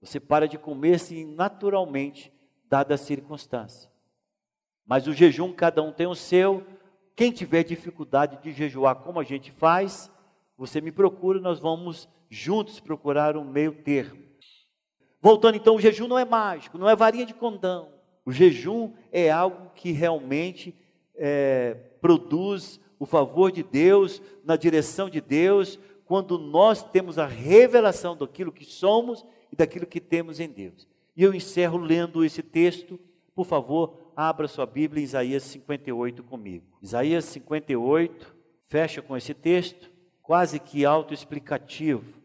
Você 0.00 0.20
para 0.20 0.46
de 0.46 0.56
comer 0.56 0.94
assim 0.94 1.24
naturalmente, 1.34 2.32
dada 2.68 2.94
a 2.94 2.98
circunstância. 2.98 3.90
Mas 4.86 5.08
o 5.08 5.12
jejum, 5.12 5.52
cada 5.52 5.82
um 5.82 5.90
tem 5.90 6.06
o 6.06 6.14
seu. 6.14 6.64
Quem 7.16 7.32
tiver 7.32 7.64
dificuldade 7.64 8.40
de 8.40 8.52
jejuar 8.52 8.94
como 8.96 9.18
a 9.18 9.24
gente 9.24 9.50
faz, 9.50 10.08
você 10.56 10.80
me 10.80 10.92
procura, 10.92 11.40
nós 11.40 11.58
vamos 11.58 12.08
juntos 12.30 12.78
procurar 12.78 13.36
um 13.36 13.44
meio 13.44 13.72
termo. 13.72 14.22
Voltando 15.24 15.56
então, 15.56 15.76
o 15.76 15.80
jejum 15.80 16.06
não 16.06 16.18
é 16.18 16.24
mágico, 16.26 16.76
não 16.76 16.86
é 16.86 16.94
varinha 16.94 17.24
de 17.24 17.32
condão. 17.32 17.88
O 18.26 18.30
jejum 18.30 18.92
é 19.10 19.30
algo 19.30 19.70
que 19.74 19.90
realmente 19.90 20.74
é, 21.16 21.78
produz 21.98 22.78
o 22.98 23.06
favor 23.06 23.50
de 23.50 23.62
Deus, 23.62 24.20
na 24.44 24.54
direção 24.54 25.08
de 25.08 25.22
Deus, 25.22 25.78
quando 26.04 26.38
nós 26.38 26.82
temos 26.82 27.18
a 27.18 27.24
revelação 27.24 28.14
daquilo 28.14 28.52
que 28.52 28.66
somos 28.66 29.24
e 29.50 29.56
daquilo 29.56 29.86
que 29.86 29.98
temos 29.98 30.40
em 30.40 30.48
Deus. 30.50 30.86
E 31.16 31.22
eu 31.22 31.32
encerro 31.32 31.78
lendo 31.78 32.22
esse 32.22 32.42
texto. 32.42 33.00
Por 33.34 33.46
favor, 33.46 33.96
abra 34.14 34.46
sua 34.46 34.66
Bíblia 34.66 35.00
em 35.00 35.04
Isaías 35.04 35.42
58 35.44 36.22
comigo. 36.22 36.66
Isaías 36.82 37.24
58, 37.24 38.36
fecha 38.68 39.00
com 39.00 39.16
esse 39.16 39.32
texto, 39.32 39.90
quase 40.20 40.60
que 40.60 40.84
autoexplicativo. 40.84 42.23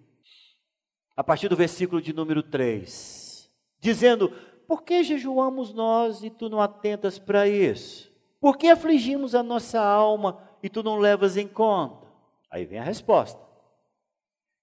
A 1.19 1.23
partir 1.23 1.49
do 1.49 1.55
versículo 1.57 2.01
de 2.01 2.13
número 2.13 2.41
3, 2.41 3.51
dizendo: 3.77 4.31
Por 4.65 4.83
que 4.83 5.03
jejuamos 5.03 5.73
nós 5.73 6.23
e 6.23 6.29
tu 6.29 6.47
não 6.47 6.61
atentas 6.61 7.19
para 7.19 7.45
isso? 7.45 8.09
Por 8.39 8.57
que 8.57 8.69
afligimos 8.69 9.35
a 9.35 9.43
nossa 9.43 9.81
alma 9.81 10.41
e 10.63 10.69
tu 10.69 10.81
não 10.81 10.97
levas 10.97 11.35
em 11.35 11.45
conta? 11.45 12.07
Aí 12.49 12.65
vem 12.65 12.79
a 12.79 12.83
resposta. 12.85 13.37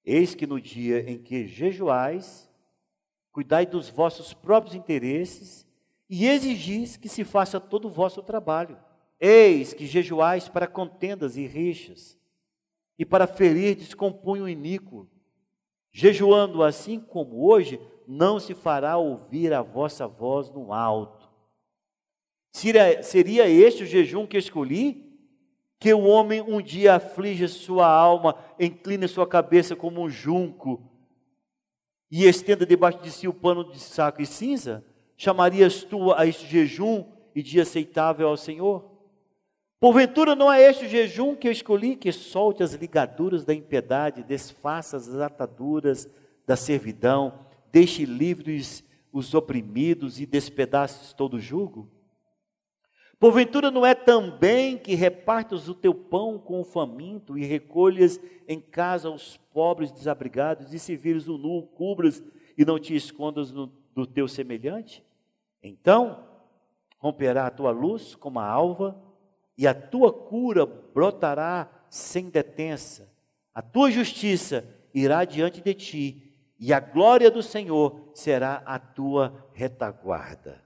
Eis 0.02 0.34
que 0.34 0.46
no 0.46 0.59
dia 0.59 1.00
em 1.00 1.18
que 1.18 1.46
jejuais, 1.46 2.50
cuidai 3.30 3.66
dos 3.66 3.90
vossos 3.90 4.32
próprios 4.32 4.74
interesses 4.74 5.66
e 6.09 6.26
exigis 6.26 6.96
que 6.96 7.07
se 7.11 7.22
faça 7.22 7.61
todo 7.61 7.88
o 7.88 7.90
vosso 7.90 8.22
trabalho. 8.22 8.78
Eis 9.20 9.74
que 9.74 9.84
jejuais 9.86 10.48
para 10.48 10.66
contendas 10.66 11.36
e 11.36 11.46
rixas, 11.46 12.18
e 12.98 13.04
para 13.04 13.26
ferir 13.26 13.74
descompunho 13.74 14.48
iníquo. 14.48 15.07
Jejuando 15.99 16.62
assim 16.62 17.01
como 17.01 17.49
hoje, 17.49 17.80
não 18.07 18.38
se 18.38 18.53
fará 18.53 18.99
ouvir 18.99 19.55
a 19.55 19.62
vossa 19.62 20.07
voz 20.07 20.51
no 20.51 20.70
alto. 20.70 21.26
Seria, 22.53 23.49
este 23.49 23.84
o 23.84 23.86
jejum 23.86 24.26
que 24.26 24.36
escolhi? 24.36 25.18
Que 25.80 25.94
o 25.94 26.03
homem 26.05 26.42
um 26.42 26.61
dia 26.61 26.97
aflige 26.97 27.49
sua 27.49 27.88
alma, 27.88 28.36
incline 28.61 29.09
sua 29.09 29.26
cabeça 29.26 29.74
como 29.74 30.03
um 30.03 30.11
junco 30.11 30.82
e 32.11 32.26
estenda 32.26 32.66
debaixo 32.66 32.99
de 32.99 33.11
si 33.11 33.26
o 33.26 33.32
pano 33.32 33.64
de 33.64 33.80
saco 33.80 34.20
e 34.20 34.26
cinza? 34.26 34.84
Chamarias 35.16 35.82
tu 35.82 36.12
a 36.12 36.26
este 36.26 36.47
jejum 36.47 37.07
e 37.34 37.42
dia 37.42 37.62
aceitável 37.62 38.28
ao 38.28 38.36
Senhor? 38.36 38.95
Porventura 39.79 40.35
não 40.35 40.51
é 40.51 40.62
este 40.62 40.87
o 40.87 40.89
jejum 40.89 41.35
que 41.37 41.47
eu 41.47 41.53
escolhi, 41.53 41.97
que 41.97 42.11
solte 42.11 42.62
as 42.62 42.72
ligaduras 42.72 43.45
da 43.45 43.53
impiedade, 43.53 44.22
desfaça 44.22 44.97
as 44.97 45.14
ataduras 45.14 46.09
da 46.47 46.57
servidão, 46.57 47.47
deixe 47.70 48.07
livres 48.07 48.83
os 49.12 49.35
oprimidos 49.35 50.18
e 50.18 50.24
despedaços 50.24 51.12
todo 51.12 51.35
o 51.35 51.41
jugo? 51.41 51.91
Porventura 53.18 53.70
não 53.70 53.85
é 53.85 53.95
também 53.95 54.79
que 54.79 54.95
repartas 54.95 55.68
o 55.68 55.74
teu 55.74 55.95
pão 55.95 56.39
com 56.39 56.61
o 56.61 56.64
faminto 56.64 57.37
e 57.37 57.45
recolhas 57.45 58.20
em 58.47 58.61
casa 58.61 59.11
os 59.11 59.37
pobres 59.53 59.91
desabrigados, 59.91 60.72
e 60.72 60.79
se 60.79 60.97
vires 60.97 61.29
o 61.29 61.37
nu, 61.37 61.62
cubras 61.62 62.22
e 62.57 62.64
não 62.64 62.79
te 62.79 62.95
escondas 62.95 63.53
no, 63.53 63.72
do 63.95 64.07
teu 64.07 64.27
semelhante? 64.27 65.05
Então 65.62 66.27
romperá 66.99 67.47
a 67.47 67.51
tua 67.51 67.70
luz 67.70 68.14
como 68.14 68.39
a 68.39 68.47
alva, 68.47 69.05
e 69.57 69.66
a 69.66 69.74
tua 69.74 70.12
cura 70.12 70.66
brotará 70.66 71.68
sem 71.88 72.28
detença. 72.28 73.12
A 73.54 73.62
tua 73.62 73.90
justiça 73.90 74.66
irá 74.92 75.24
diante 75.24 75.61
de 75.61 75.74
ti, 75.74 76.22
e 76.59 76.72
a 76.72 76.80
glória 76.80 77.30
do 77.30 77.42
Senhor 77.42 78.11
será 78.14 78.62
a 78.64 78.78
tua 78.78 79.48
retaguarda. 79.52 80.62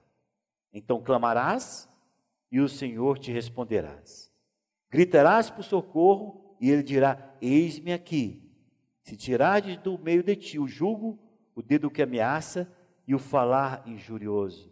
Então 0.73 1.01
clamarás, 1.01 1.89
e 2.51 2.59
o 2.59 2.67
Senhor 2.67 3.17
te 3.17 3.31
responderás. 3.31 4.31
Gritarás 4.89 5.49
por 5.49 5.63
socorro, 5.63 6.55
e 6.59 6.69
ele 6.69 6.83
dirá: 6.83 7.35
Eis-me 7.41 7.93
aqui. 7.93 8.41
Se 9.01 9.17
tirares 9.17 9.77
do 9.77 9.97
meio 9.97 10.21
de 10.21 10.35
ti 10.35 10.59
o 10.59 10.67
jugo, 10.67 11.17
o 11.55 11.61
dedo 11.61 11.89
que 11.89 12.01
ameaça 12.01 12.71
e 13.07 13.15
o 13.15 13.19
falar 13.19 13.83
injurioso, 13.85 14.70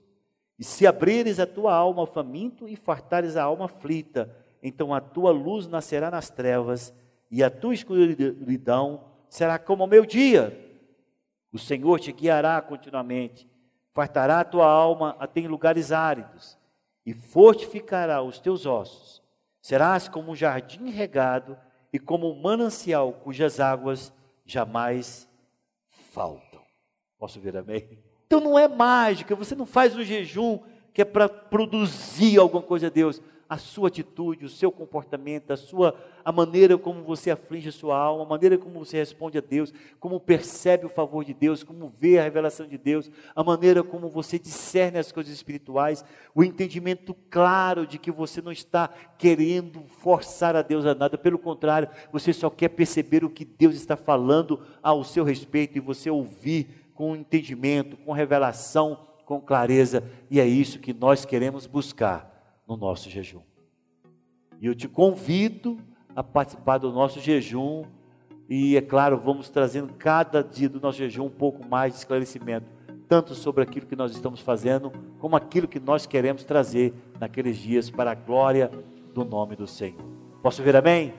e 0.60 0.64
se 0.66 0.86
abrires 0.86 1.40
a 1.40 1.48
tua 1.48 1.74
alma 1.74 2.06
faminto 2.06 2.68
e 2.68 2.76
fartares 2.76 3.38
a 3.38 3.44
alma 3.44 3.66
aflita, 3.66 4.36
então 4.62 4.94
a 4.94 5.00
tua 5.00 5.32
luz 5.32 5.68
nascerá 5.68 6.12
nas 6.12 6.30
trevas 6.30 6.94
e 7.32 7.42
a 7.42 7.50
tua 7.50 7.74
escuridão 7.74 9.06
será 9.30 9.58
como 9.58 9.86
o 9.86 9.88
meu 9.88 10.06
dia. 10.06 10.68
O 11.54 11.58
Senhor 11.58 11.98
te 12.02 12.12
guiará 12.12 12.62
continuamente, 12.62 13.50
fartará 13.94 14.42
a 14.42 14.46
tua 14.46 14.68
alma 14.70 15.16
até 15.18 15.40
em 15.40 15.48
lugares 15.48 15.94
áridos 15.94 16.58
e 17.06 17.14
fortificará 17.14 18.22
os 18.22 18.38
teus 18.40 18.66
ossos. 18.66 19.24
Serás 19.62 20.10
como 20.10 20.32
um 20.32 20.36
jardim 20.36 20.90
regado 20.90 21.58
e 21.94 21.98
como 21.98 22.30
um 22.30 22.42
manancial 22.42 23.14
cujas 23.14 23.62
águas 23.62 24.14
jamais 24.46 25.28
faltam. 25.88 26.62
Posso 27.18 27.40
ver 27.40 27.56
amém? 27.56 28.09
Então 28.32 28.40
não 28.40 28.60
é 28.60 28.68
mágica, 28.68 29.36
você 29.36 29.56
não 29.56 29.66
faz 29.66 29.96
um 29.96 30.04
jejum 30.04 30.60
que 30.94 31.02
é 31.02 31.06
para 31.06 31.28
produzir 31.28 32.38
alguma 32.38 32.62
coisa 32.62 32.86
a 32.86 32.90
Deus. 32.92 33.20
A 33.50 33.58
sua 33.58 33.88
atitude, 33.88 34.46
o 34.46 34.50
seu 34.50 34.72
comportamento, 34.72 35.50
a 35.50 35.58
sua 35.58 35.96
a 36.24 36.32
maneira 36.32 36.78
como 36.78 37.02
você 37.02 37.32
aflige 37.32 37.70
a 37.70 37.72
sua 37.72 37.98
alma, 37.98 38.24
a 38.24 38.28
maneira 38.28 38.56
como 38.56 38.78
você 38.78 38.98
responde 38.98 39.40
a 39.40 39.42
Deus, 39.42 39.74
como 40.00 40.20
percebe 40.20 40.86
o 40.86 40.90
favor 40.90 41.26
de 41.26 41.34
Deus, 41.34 41.64
como 41.64 41.90
vê 41.90 42.20
a 42.20 42.24
revelação 42.24 42.68
de 42.68 42.78
Deus, 42.78 43.10
a 43.36 43.44
maneira 43.44 43.82
como 43.82 44.10
você 44.10 44.38
discerne 44.38 45.00
as 45.00 45.12
coisas 45.12 45.34
espirituais, 45.34 46.06
o 46.36 46.44
entendimento 46.44 47.16
claro 47.32 47.88
de 47.88 47.98
que 47.98 48.12
você 48.12 48.44
não 48.44 48.52
está 48.52 48.90
querendo 49.18 49.82
forçar 49.82 50.56
a 50.56 50.62
Deus 50.62 50.86
a 50.86 50.94
nada, 50.94 51.18
pelo 51.18 51.40
contrário, 51.40 51.90
você 52.12 52.32
só 52.32 52.48
quer 52.48 52.70
perceber 52.70 53.26
o 53.26 53.30
que 53.30 53.44
Deus 53.44 53.74
está 53.74 53.98
falando 53.98 54.62
ao 54.84 55.04
seu 55.04 55.24
respeito 55.24 55.80
e 55.80 55.82
você 55.82 56.12
ouvir 56.12 56.79
com 57.00 57.16
entendimento, 57.16 57.96
com 57.96 58.12
revelação, 58.12 59.08
com 59.24 59.40
clareza, 59.40 60.04
e 60.30 60.38
é 60.38 60.46
isso 60.46 60.80
que 60.80 60.92
nós 60.92 61.24
queremos 61.24 61.66
buscar 61.66 62.62
no 62.68 62.76
nosso 62.76 63.10
jejum. 63.10 63.40
E 64.60 64.66
eu 64.66 64.76
te 64.76 64.86
convido 64.86 65.80
a 66.14 66.22
participar 66.22 66.78
do 66.78 66.92
nosso 66.92 67.22
jejum, 67.22 67.86
e 68.50 68.76
é 68.76 68.82
claro, 68.82 69.18
vamos 69.18 69.50
trazendo 69.50 69.94
cada 69.94 70.44
dia 70.44 70.68
do 70.68 70.82
nosso 70.82 70.98
jejum 70.98 71.28
um 71.28 71.30
pouco 71.30 71.66
mais 71.66 71.94
de 71.94 72.00
esclarecimento, 72.00 72.68
tanto 73.08 73.34
sobre 73.34 73.64
aquilo 73.64 73.86
que 73.86 73.96
nós 73.96 74.12
estamos 74.12 74.42
fazendo, 74.42 74.92
como 75.20 75.38
aquilo 75.38 75.70
que 75.70 75.80
nós 75.80 76.06
queremos 76.06 76.44
trazer 76.44 76.94
naqueles 77.18 77.56
dias 77.60 77.90
para 77.90 78.12
a 78.12 78.16
glória 78.16 78.70
do 79.14 79.24
nome 79.24 79.56
do 79.56 79.66
Senhor. 79.66 80.04
Posso 80.44 80.62
ver 80.62 80.76
amém? 80.76 81.14